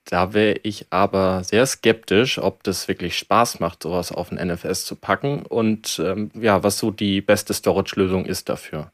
[0.06, 4.86] da wäre ich aber sehr skeptisch, ob das wirklich Spaß macht, sowas auf ein NFS
[4.86, 8.92] zu packen und ähm, ja, was so die beste Storage-Lösung ist dafür.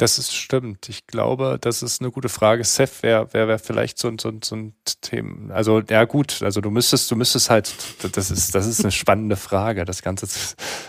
[0.00, 0.88] Das ist stimmt.
[0.88, 2.64] Ich glaube, das ist eine gute Frage.
[2.64, 4.72] Ceph wäre wär, wär vielleicht so, so, so ein
[5.02, 5.52] Thema.
[5.52, 7.70] Also, ja gut, also du müsstest, du müsstest halt,
[8.12, 10.38] das ist, das ist eine spannende Frage, das Ganze zu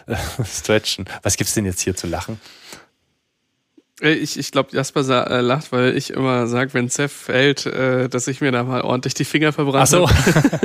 [0.45, 1.09] stretchen.
[1.23, 2.39] Was gibt's denn jetzt hier zu lachen?
[4.01, 8.07] Äh, ich, ich glaube, Jasper äh, lacht, weil ich immer sage, wenn Ceph fällt, äh,
[8.07, 10.07] dass ich mir da mal ordentlich die Finger verbrannt so.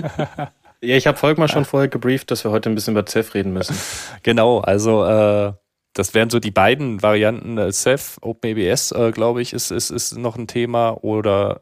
[0.81, 3.53] ja, ich habe Volkmar schon vorher gebrieft, dass wir heute ein bisschen über Ceph reden
[3.53, 3.77] müssen.
[4.23, 5.53] Genau, also äh,
[5.97, 7.59] das wären so die beiden Varianten.
[7.59, 11.61] Äh, Ceph, OpenABS, äh, glaube ich, ist, ist, ist noch ein Thema oder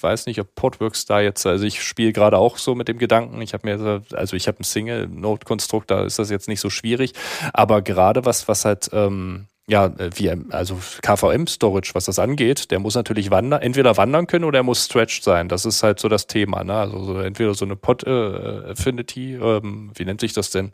[0.00, 3.42] weiß nicht, ob Portworks da jetzt, also ich spiele gerade auch so mit dem Gedanken,
[3.42, 7.14] ich habe mir, also ich habe ein Single-Node-Konstrukt, da ist das jetzt nicht so schwierig,
[7.52, 12.78] aber gerade was, was halt ähm, ja, äh, wie, also KVM-Storage, was das angeht, der
[12.78, 15.48] muss natürlich wandern, entweder wandern können oder er muss stretched sein.
[15.48, 16.74] Das ist halt so das Thema, ne?
[16.74, 20.72] Also so, entweder so eine Pod äh, ähm, wie nennt sich das denn?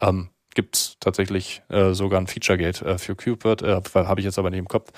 [0.00, 4.50] Ähm, gibt tatsächlich äh, sogar ein Feature-Gate äh, für KubeVirt, äh, habe ich jetzt aber
[4.50, 4.90] nicht im Kopf,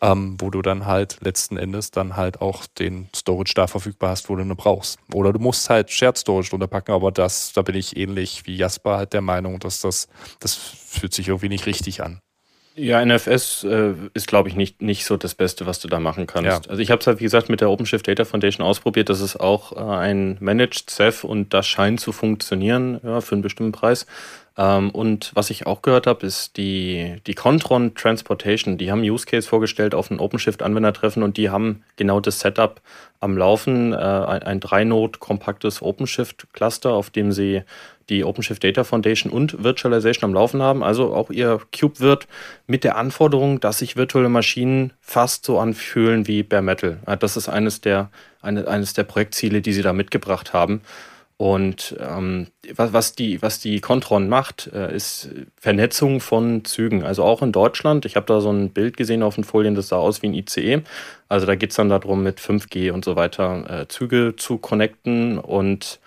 [0.00, 4.28] ähm, wo du dann halt letzten Endes dann halt auch den Storage da verfügbar hast,
[4.28, 4.98] wo du ihn brauchst.
[5.12, 8.56] Oder du musst halt Shared Storage drunter packen, aber das, da bin ich ähnlich wie
[8.56, 10.08] Jasper halt der Meinung, dass das,
[10.40, 12.20] das fühlt sich irgendwie nicht richtig an.
[12.76, 16.26] Ja, NFS äh, ist, glaube ich, nicht, nicht so das Beste, was du da machen
[16.26, 16.66] kannst.
[16.66, 16.70] Ja.
[16.70, 19.08] Also ich habe es halt, wie gesagt, mit der OpenShift Data Foundation ausprobiert.
[19.08, 23.42] Das ist auch äh, ein Managed Ceph und das scheint zu funktionieren ja, für einen
[23.42, 24.06] bestimmten Preis.
[24.56, 28.78] Ähm, und was ich auch gehört habe, ist die, die Contron Transportation.
[28.78, 32.80] Die haben Use Case vorgestellt auf ein OpenShift-Anwendertreffen und die haben genau das Setup
[33.20, 33.92] am Laufen.
[33.92, 37.62] Äh, ein, ein Drei-Node kompaktes OpenShift-Cluster, auf dem sie
[38.10, 40.82] die OpenShift Data Foundation und Virtualization am Laufen haben.
[40.82, 42.26] Also auch ihr Cube wird
[42.66, 46.98] mit der Anforderung, dass sich virtuelle Maschinen fast so anfühlen wie Bare Metal.
[47.20, 48.10] Das ist eines der,
[48.42, 50.82] eine, eines der Projektziele, die sie da mitgebracht haben.
[51.40, 57.02] Und ähm, was, was, die, was die Contron macht, äh, ist Vernetzung von Zügen.
[57.02, 58.04] Also auch in Deutschland.
[58.04, 60.34] Ich habe da so ein Bild gesehen auf den Folien, das sah aus wie ein
[60.34, 60.82] ICE.
[61.30, 65.38] Also da geht es dann darum, mit 5G und so weiter äh, Züge zu connecten
[65.38, 65.98] und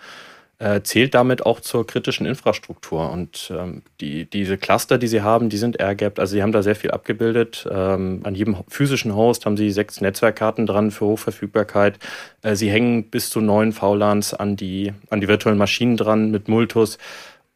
[0.64, 3.10] äh, zählt damit auch zur kritischen Infrastruktur.
[3.10, 6.18] Und ähm, die, diese Cluster, die sie haben, die sind air-gapped.
[6.18, 7.68] Also sie haben da sehr viel abgebildet.
[7.70, 11.98] Ähm, an jedem physischen Host haben sie sechs Netzwerkkarten dran für Hochverfügbarkeit.
[12.40, 16.48] Äh, sie hängen bis zu neun VLANs an die, an die virtuellen Maschinen dran mit
[16.48, 16.96] Multus.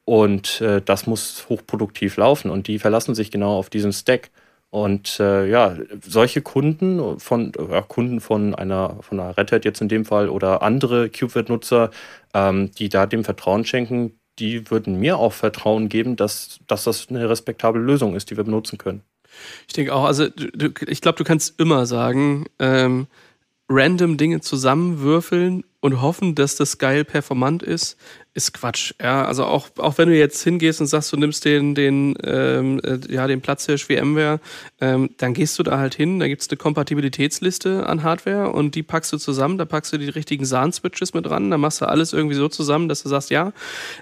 [0.05, 2.51] Und äh, das muss hochproduktiv laufen.
[2.51, 4.29] Und die verlassen sich genau auf diesen Stack.
[4.71, 9.81] Und äh, ja, solche Kunden von ja, Kunden von einer von einer Red Hat jetzt
[9.81, 11.91] in dem Fall oder andere KubeVirt-Nutzer,
[12.35, 17.09] ähm, die da dem Vertrauen schenken, die würden mir auch Vertrauen geben, dass, dass das
[17.09, 19.03] eine respektable Lösung ist, die wir benutzen können.
[19.67, 23.07] Ich denke auch, also du, ich glaube, du kannst immer sagen, ähm,
[23.69, 27.97] random Dinge zusammenwürfeln und hoffen, dass das geil performant ist,
[28.35, 28.95] ist Quatsch.
[29.01, 32.81] Ja, also auch, auch wenn du jetzt hingehst und sagst, du nimmst den, den, ähm,
[32.85, 34.41] äh, ja, den Platzhirsch VMware,
[34.81, 38.83] ähm, dann gehst du da halt hin, da gibt's eine Kompatibilitätsliste an Hardware und die
[38.83, 42.13] packst du zusammen, da packst du die richtigen SAN-Switches mit dran, da machst du alles
[42.13, 43.53] irgendwie so zusammen, dass du sagst, ja,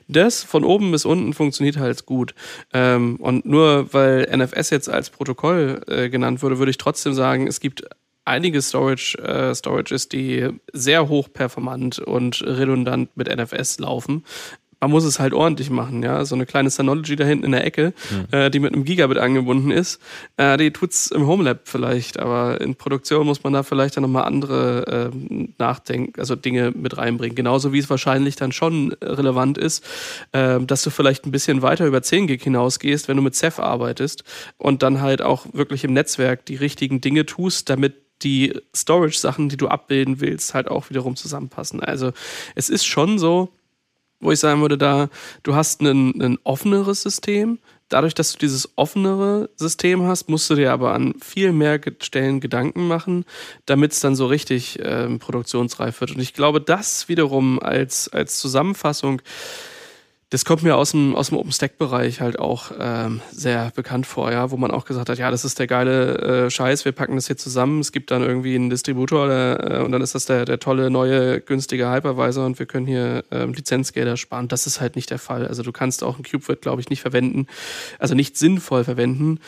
[0.08, 2.34] das von oben bis unten funktioniert halt gut.
[2.72, 7.46] Ähm, und nur weil NFS jetzt als Protokoll äh, genannt wurde, würde ich trotzdem sagen,
[7.46, 7.84] es gibt
[8.26, 14.24] einige Storage, äh, Storages, die sehr hoch performant und redundant mit NFS laufen.
[14.78, 16.22] Man muss es halt ordentlich machen, ja.
[16.26, 18.26] So eine kleine Synology da hinten in der Ecke, mhm.
[18.30, 20.00] äh, die mit einem Gigabit angebunden ist,
[20.36, 24.24] äh, die tut's im Homelab vielleicht, aber in Produktion muss man da vielleicht dann nochmal
[24.24, 27.34] andere äh, Nachdenken, also Dinge mit reinbringen.
[27.34, 29.82] Genauso wie es wahrscheinlich dann schon relevant ist,
[30.32, 33.60] äh, dass du vielleicht ein bisschen weiter über 10 Gig hinausgehst, wenn du mit Ceph
[33.60, 34.24] arbeitest
[34.58, 39.56] und dann halt auch wirklich im Netzwerk die richtigen Dinge tust, damit die Storage-Sachen, die
[39.56, 41.80] du abbilden willst, halt auch wiederum zusammenpassen.
[41.80, 42.12] Also
[42.54, 43.50] es ist schon so,
[44.20, 45.08] wo ich sagen würde, da
[45.42, 47.58] du hast ein, ein offeneres System.
[47.88, 52.40] Dadurch, dass du dieses offenere System hast, musst du dir aber an viel mehr Stellen
[52.40, 53.24] Gedanken machen,
[53.64, 56.12] damit es dann so richtig ähm, produktionsreif wird.
[56.12, 59.22] Und ich glaube, das wiederum als, als Zusammenfassung
[60.30, 64.50] das kommt mir aus dem, aus dem OpenStack-Bereich halt auch ähm, sehr bekannt vor, ja,
[64.50, 67.28] wo man auch gesagt hat, ja, das ist der geile äh, Scheiß, wir packen das
[67.28, 70.58] hier zusammen, es gibt dann irgendwie einen Distributor äh, und dann ist das der, der
[70.58, 74.48] tolle, neue, günstige Hypervisor und wir können hier ähm, Lizenzgelder sparen.
[74.48, 75.46] Das ist halt nicht der Fall.
[75.46, 77.46] Also du kannst auch ein KubeVirt, glaube ich, nicht verwenden,
[78.00, 79.38] also nicht sinnvoll verwenden,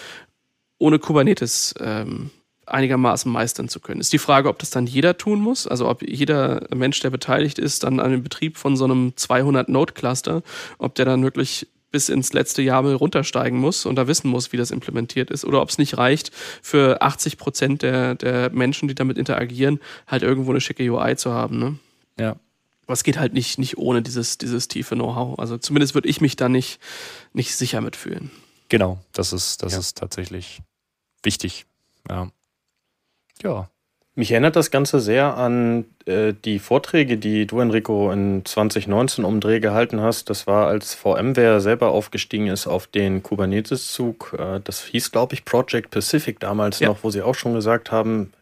[0.79, 2.31] ohne Kubernetes ähm,
[2.71, 4.01] einigermaßen meistern zu können.
[4.01, 7.59] Ist die Frage, ob das dann jeder tun muss, also ob jeder Mensch, der beteiligt
[7.59, 10.43] ist, dann an dem Betrieb von so einem 200-Node-Cluster,
[10.79, 14.57] ob der dann wirklich bis ins letzte Jahr runtersteigen muss und da wissen muss, wie
[14.57, 15.45] das implementiert ist.
[15.45, 20.23] Oder ob es nicht reicht, für 80 Prozent der, der Menschen, die damit interagieren, halt
[20.23, 21.59] irgendwo eine schicke UI zu haben.
[21.59, 21.79] Ne?
[22.19, 22.37] Ja.
[22.85, 25.39] Aber es geht halt nicht, nicht ohne dieses, dieses tiefe Know-how.
[25.39, 26.81] Also zumindest würde ich mich da nicht,
[27.33, 28.31] nicht sicher mitfühlen.
[28.69, 29.79] Genau, das ist, das ja.
[29.79, 30.61] ist tatsächlich
[31.23, 31.67] wichtig.
[32.09, 32.31] Ja.
[33.43, 33.69] Ja.
[34.19, 39.39] Mich erinnert das Ganze sehr an äh, die Vorträge, die du, Enrico, in 2019 um
[39.39, 40.29] Dreh gehalten hast.
[40.29, 44.35] Das war, als VMware selber aufgestiegen ist auf den Kubernetes-Zug.
[44.37, 46.89] Äh, das hieß, glaube ich, Project Pacific damals ja.
[46.89, 48.33] noch, wo sie auch schon gesagt haben,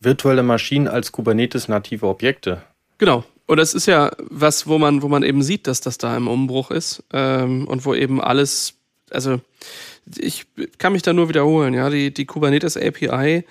[0.00, 2.62] virtuelle Maschinen als Kubernetes-native Objekte.
[2.96, 3.22] Genau.
[3.46, 6.28] Und das ist ja was, wo man, wo man eben sieht, dass das da im
[6.28, 8.74] Umbruch ist ähm, und wo eben alles,
[9.10, 9.42] also
[10.18, 10.46] ich
[10.78, 13.44] kann mich da nur wiederholen, ja, die, die Kubernetes API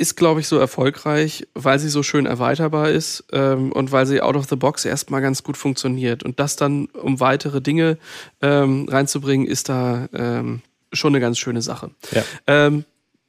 [0.00, 4.22] ist, glaube ich, so erfolgreich, weil sie so schön erweiterbar ist ähm, und weil sie
[4.22, 6.22] out of the box erstmal ganz gut funktioniert.
[6.22, 7.98] Und das dann, um weitere Dinge
[8.40, 11.90] ähm, reinzubringen, ist da ähm, schon eine ganz schöne Sache.
[12.12, 12.24] Ja.
[12.46, 12.84] Ähm,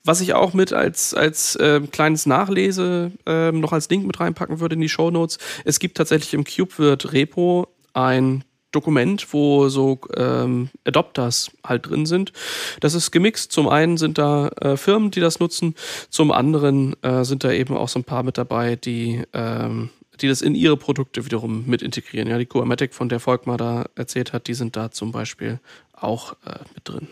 [0.06, 4.62] was ich auch mit als, als ähm, kleines Nachlese ähm, noch als Link mit reinpacken
[4.62, 5.40] würde in die Show Notes.
[5.66, 12.32] Es gibt tatsächlich im CubeWirt Repo ein Dokument, wo so ähm, Adopters halt drin sind.
[12.80, 13.52] Das ist gemixt.
[13.52, 15.76] Zum einen sind da äh, Firmen, die das nutzen,
[16.10, 19.90] zum anderen äh, sind da eben auch so ein paar mit dabei, die ähm,
[20.22, 22.28] die das in ihre Produkte wiederum mit integrieren.
[22.28, 25.60] Ja, die Kubernetes, von der Volkmar da erzählt hat, die sind da zum Beispiel
[25.94, 27.08] auch äh, mit drin.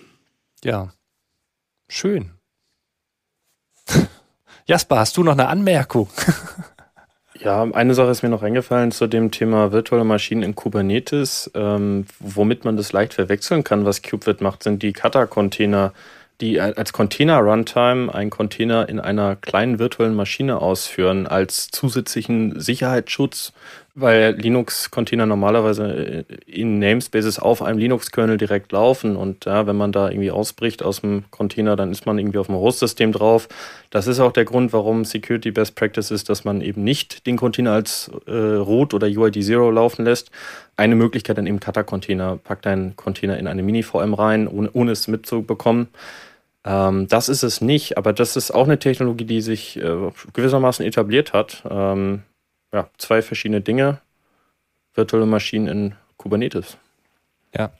[0.64, 0.94] Ja,
[1.90, 2.32] schön.
[4.66, 6.10] Jasper, hast du noch eine Anmerkung?
[7.42, 11.50] Ja, eine Sache ist mir noch eingefallen zu dem Thema virtuelle Maschinen in Kubernetes.
[11.56, 15.94] Ähm, womit man das leicht verwechseln kann, was KubeVirt macht, sind die Kata-Container,
[16.42, 23.54] die als Container-Runtime einen Container in einer kleinen virtuellen Maschine ausführen, als zusätzlichen Sicherheitsschutz
[24.00, 30.10] weil Linux-Container normalerweise in Namespaces auf einem Linux-Kernel direkt laufen und ja, wenn man da
[30.10, 33.48] irgendwie ausbricht aus dem Container, dann ist man irgendwie auf dem Host-System drauf.
[33.90, 37.38] Das ist auch der Grund, warum Security Best Practice ist, dass man eben nicht den
[37.38, 40.32] Container als äh, root oder UID 0 laufen lässt.
[40.78, 45.08] Eine Möglichkeit dann eben Kata-Container, packt einen Container in eine Mini-VM rein, ohne, ohne es
[45.08, 45.90] mitzubekommen.
[46.66, 50.86] Ähm, das ist es nicht, aber das ist auch eine Technologie, die sich äh, gewissermaßen
[50.86, 51.64] etabliert hat.
[51.70, 52.24] Ähm,
[52.74, 54.00] ja, zwei verschiedene Dinge.
[54.94, 56.78] Virtuelle Maschinen in Kubernetes.
[57.56, 57.72] Ja.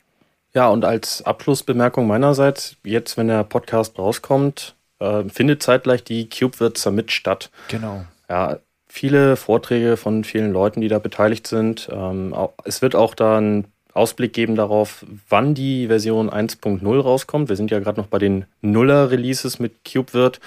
[0.54, 6.78] Ja, und als Abschlussbemerkung meinerseits, jetzt, wenn der Podcast rauskommt, äh, findet zeitgleich die CubeWirt
[6.78, 7.52] Summit statt.
[7.68, 8.06] Genau.
[8.30, 11.90] Ja, viele Vorträge von vielen Leuten, die da beteiligt sind.
[11.92, 17.50] Ähm, es wird auch da einen Ausblick geben darauf, wann die Version 1.0 rauskommt.
[17.50, 20.40] Wir sind ja gerade noch bei den Nuller-Releases mit CubeWirt.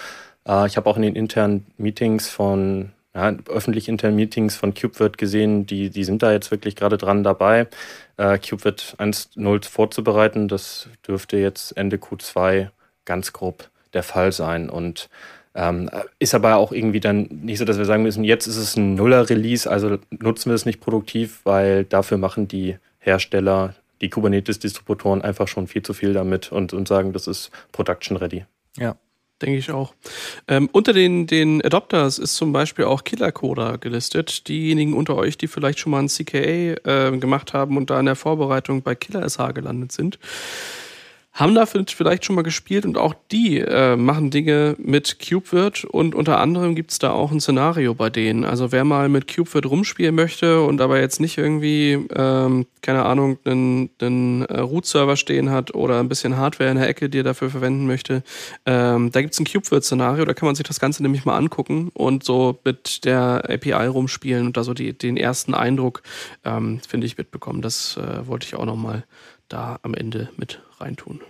[0.49, 5.19] Äh, ich habe auch in den internen Meetings von ja, öffentlich internen Meetings von CubeWirt
[5.19, 7.67] gesehen, die, die sind da jetzt wirklich gerade dran dabei,
[8.17, 10.49] äh, CubeWirt 1.0 vorzubereiten.
[10.49, 12.71] Das dürfte jetzt Ende Q2
[13.05, 14.71] ganz grob der Fall sein.
[14.71, 15.11] Und
[15.55, 18.77] ähm, ist aber auch irgendwie dann nicht so, dass wir sagen müssen, jetzt ist es
[18.77, 25.21] ein Nuller-Release, also nutzen wir es nicht produktiv, weil dafür machen die Hersteller, die Kubernetes-Distributoren
[25.21, 28.47] einfach schon viel zu viel damit und, und sagen, das ist Production ready.
[28.79, 28.97] Ja,
[29.43, 29.95] denke ich auch.
[30.49, 34.49] Ähm, unter den, den Adopters ist zum Beispiel auch Killer Coda gelistet.
[34.49, 38.07] Diejenigen unter euch, die vielleicht schon mal ein CKA äh, gemacht haben und da in
[38.07, 40.19] der Vorbereitung bei Killer SH gelandet sind
[41.33, 46.15] haben da vielleicht schon mal gespielt und auch die äh, machen Dinge mit CubeWirt und
[46.15, 48.45] unter anderem gibt's da auch ein Szenario bei denen.
[48.45, 53.39] Also wer mal mit CubeWirt rumspielen möchte und aber jetzt nicht irgendwie, ähm, keine Ahnung,
[53.45, 57.25] einen, einen äh, Root-Server stehen hat oder ein bisschen Hardware in der Ecke, die er
[57.25, 58.23] dafür verwenden möchte,
[58.67, 62.25] ähm, da gibt's ein CubeWirt-Szenario, da kann man sich das Ganze nämlich mal angucken und
[62.25, 66.03] so mit der API rumspielen und da so die, den ersten Eindruck,
[66.45, 67.63] ähm, finde ich, mitbekommen.
[67.63, 69.05] Das äh, wollte ich auch nochmal
[69.49, 71.21] da am Ende mit reintun.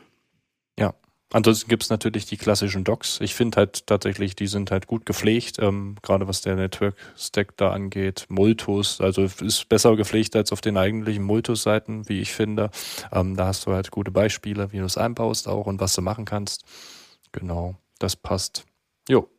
[0.79, 0.95] Ja.
[1.33, 3.21] Ansonsten gibt es natürlich die klassischen Docs.
[3.21, 7.71] Ich finde halt tatsächlich, die sind halt gut gepflegt, ähm, gerade was der Network-Stack da
[7.71, 8.27] angeht.
[8.29, 12.71] Multus, also ist besser gepflegt als auf den eigentlichen Multus-Seiten, wie ich finde.
[13.13, 16.03] Ähm, da hast du halt gute Beispiele, wie du es einbaust auch und was du
[16.03, 16.65] machen kannst.
[17.33, 18.67] Genau, das passt.
[19.09, 19.32] Jo.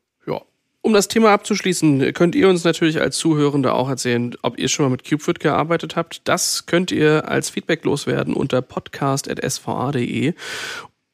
[0.86, 4.84] Um das Thema abzuschließen, könnt ihr uns natürlich als Zuhörende auch erzählen, ob ihr schon
[4.84, 6.27] mal mit CubeFit gearbeitet habt.
[6.27, 10.34] Das könnt ihr als Feedback loswerden unter podcast.sva.de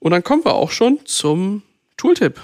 [0.00, 1.62] Und dann kommen wir auch schon zum
[1.96, 2.40] Tooltip.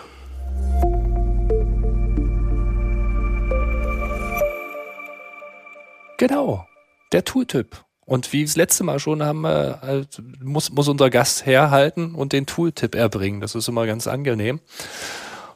[6.20, 6.66] Genau,
[7.12, 7.82] der Tooltip.
[8.04, 12.34] Und wie das letzte Mal schon haben wir, halt, muss, muss unser Gast herhalten und
[12.34, 13.40] den Tooltip erbringen.
[13.40, 14.60] Das ist immer ganz angenehm,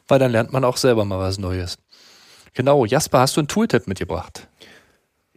[0.07, 1.77] weil dann lernt man auch selber mal was Neues.
[2.55, 4.47] Genau, Jasper, hast du einen Tooltip mitgebracht?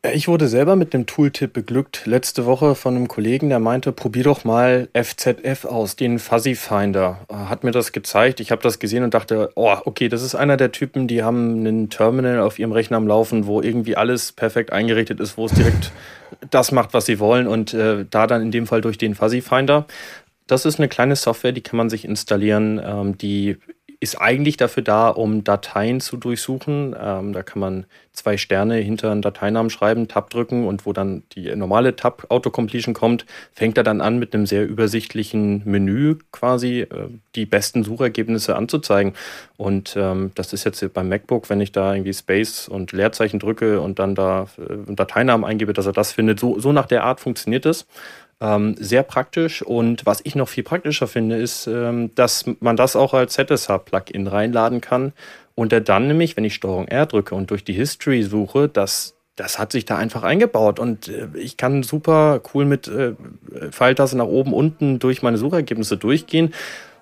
[0.05, 4.23] Ich wurde selber mit einem Tooltip beglückt letzte Woche von einem Kollegen, der meinte, probier
[4.23, 7.27] doch mal FZF aus, den Fuzzy Finder.
[7.29, 10.57] Hat mir das gezeigt, ich habe das gesehen und dachte, oh, okay, das ist einer
[10.57, 14.73] der Typen, die haben einen Terminal auf ihrem Rechner am Laufen, wo irgendwie alles perfekt
[14.73, 15.91] eingerichtet ist, wo es direkt
[16.51, 19.41] das macht, was sie wollen und äh, da dann in dem Fall durch den Fuzzy
[19.41, 19.87] Finder.
[20.47, 23.57] Das ist eine kleine Software, die kann man sich installieren, ähm, die
[24.01, 26.95] ist eigentlich dafür da, um Dateien zu durchsuchen.
[26.99, 31.25] Ähm, da kann man zwei Sterne hinter einen Dateinamen schreiben, Tab drücken und wo dann
[31.33, 36.81] die normale Tab Autocompletion kommt, fängt er dann an mit einem sehr übersichtlichen Menü quasi
[36.81, 39.15] äh, die besten Suchergebnisse anzuzeigen.
[39.57, 43.81] Und ähm, das ist jetzt beim MacBook, wenn ich da irgendwie Space und Leerzeichen drücke
[43.81, 46.39] und dann da äh, Dateinamen eingebe, dass er das findet.
[46.39, 47.87] So, so nach der Art funktioniert es.
[48.41, 49.63] Ähm, sehr praktisch.
[49.63, 54.29] Und was ich noch viel praktischer finde, ist, ähm, dass man das auch als ZSH-Plugin
[54.29, 55.13] reinladen kann
[55.59, 59.17] und er dann nämlich, wenn ich Steuerung R drücke und durch die History suche, das,
[59.35, 60.79] das hat sich da einfach eingebaut.
[60.79, 63.15] Und äh, ich kann super cool mit äh,
[63.73, 66.55] Pfeiltaste nach oben, unten durch meine Suchergebnisse durchgehen.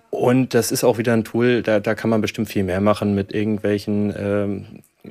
[0.08, 3.14] Und das ist auch wieder ein Tool, da, da kann man bestimmt viel mehr machen
[3.14, 4.66] mit irgendwelchen ähm,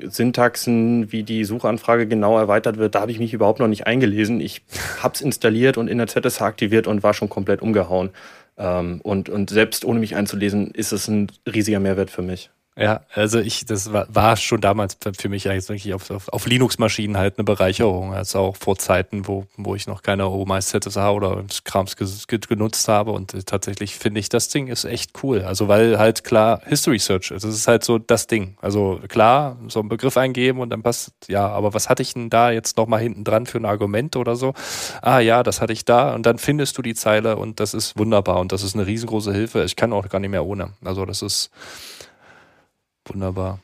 [0.10, 4.42] Syntaxen, wie die Suchanfrage genau erweitert wird, da habe ich mich überhaupt noch nicht eingelesen.
[4.42, 4.62] Ich
[5.02, 8.10] habe es installiert und in der ZSH aktiviert und war schon komplett umgehauen.
[8.58, 12.50] Ähm, und, und selbst ohne mich einzulesen, ist es ein riesiger Mehrwert für mich.
[12.78, 16.46] Ja, also ich, das war, war schon damals für mich eigentlich wirklich auf, auf, auf
[16.46, 18.14] Linux-Maschinen halt eine Bereicherung.
[18.14, 23.12] Also auch vor Zeiten, wo, wo ich noch keine OMS ZSH oder Krams genutzt habe.
[23.12, 25.44] Und tatsächlich finde ich, das Ding ist echt cool.
[25.44, 27.46] Also weil halt klar History Search ist.
[27.46, 28.58] Es ist halt so das Ding.
[28.62, 32.30] Also klar, so einen Begriff eingeben und dann passt, ja, aber was hatte ich denn
[32.30, 34.54] da jetzt nochmal hinten dran für ein Argument oder so?
[35.02, 36.14] Ah ja, das hatte ich da.
[36.14, 38.42] Und dann findest du die Zeile und das ist wunderbar.
[38.42, 39.64] Und das ist eine riesengroße Hilfe.
[39.64, 40.74] Ich kann auch gar nicht mehr ohne.
[40.84, 41.52] Also das ist,
[43.06, 43.60] Wunderbar.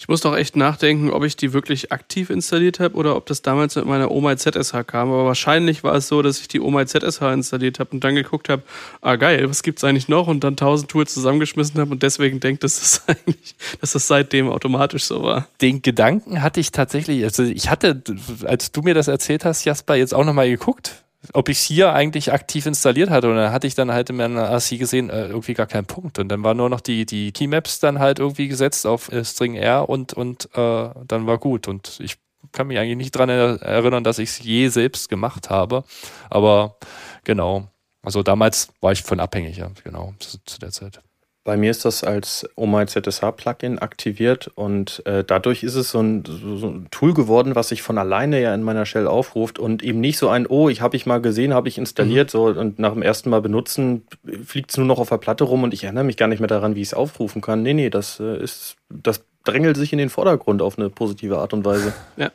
[0.00, 3.42] Ich muss doch echt nachdenken, ob ich die wirklich aktiv installiert habe oder ob das
[3.42, 5.12] damals mit meiner Oma ZSH kam.
[5.12, 8.48] Aber wahrscheinlich war es so, dass ich die Oma ZSH installiert habe und dann geguckt
[8.48, 8.62] habe,
[9.02, 10.26] ah geil, was gibt es eigentlich noch?
[10.26, 14.48] Und dann tausend Tools zusammengeschmissen habe und deswegen denkt, dass das eigentlich, dass das seitdem
[14.48, 15.48] automatisch so war.
[15.60, 18.02] Den Gedanken hatte ich tatsächlich, also ich hatte,
[18.44, 21.92] als du mir das erzählt hast, Jasper, jetzt auch nochmal geguckt ob ich es hier
[21.92, 23.28] eigentlich aktiv installiert hatte.
[23.28, 26.18] Und dann hatte ich dann halt in meiner AC gesehen, äh, irgendwie gar keinen Punkt.
[26.18, 29.54] Und dann war nur noch die, die Keymaps dann halt irgendwie gesetzt auf äh, String
[29.54, 31.68] R und, und äh, dann war gut.
[31.68, 32.16] Und ich
[32.52, 35.84] kann mich eigentlich nicht dran erinnern, dass ich es je selbst gemacht habe.
[36.30, 36.76] Aber
[37.24, 37.68] genau.
[38.02, 41.02] Also damals war ich von abhängig, ja, genau, zu, zu der Zeit.
[41.42, 46.00] Bei mir ist das als OMI ZSH Plugin aktiviert und äh, dadurch ist es so
[46.00, 49.58] ein, so, so ein, Tool geworden, was sich von alleine ja in meiner Shell aufruft
[49.58, 52.30] und eben nicht so ein, oh, ich habe ich mal gesehen, habe ich installiert, mhm.
[52.30, 54.06] so und nach dem ersten Mal benutzen
[54.44, 56.46] fliegt es nur noch auf der Platte rum und ich erinnere mich gar nicht mehr
[56.46, 57.62] daran, wie ich es aufrufen kann.
[57.62, 61.52] Nee, nee, das äh, ist, das drängelt sich in den Vordergrund auf eine positive Art
[61.52, 61.92] und Weise.
[62.16, 62.30] Ja.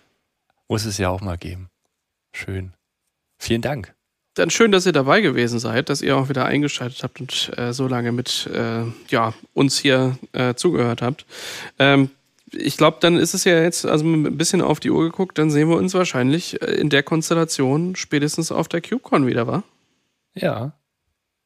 [0.67, 1.69] Muss es ja auch mal geben.
[2.33, 2.73] Schön.
[3.37, 3.94] Vielen Dank.
[4.35, 7.73] Dann schön, dass ihr dabei gewesen seid, dass ihr auch wieder eingeschaltet habt und äh,
[7.73, 11.25] so lange mit äh, ja, uns hier äh, zugehört habt.
[11.79, 12.09] Ähm,
[12.51, 15.49] ich glaube, dann ist es ja jetzt, also ein bisschen auf die Uhr geguckt, dann
[15.49, 19.63] sehen wir uns wahrscheinlich äh, in der Konstellation spätestens auf der CubeCon wieder, wa?
[20.33, 20.73] Ja.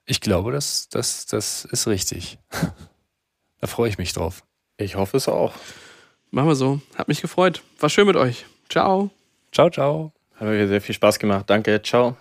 [0.05, 2.39] Ich glaube, das, das, das ist richtig.
[3.61, 4.43] da freue ich mich drauf.
[4.77, 5.53] Ich hoffe es auch.
[6.31, 6.81] Machen wir so.
[6.95, 7.61] Hat mich gefreut.
[7.79, 8.45] War schön mit euch.
[8.69, 9.11] Ciao.
[9.51, 10.11] Ciao, ciao.
[10.35, 11.49] Hat mir sehr viel Spaß gemacht.
[11.49, 11.81] Danke.
[11.81, 12.17] Ciao.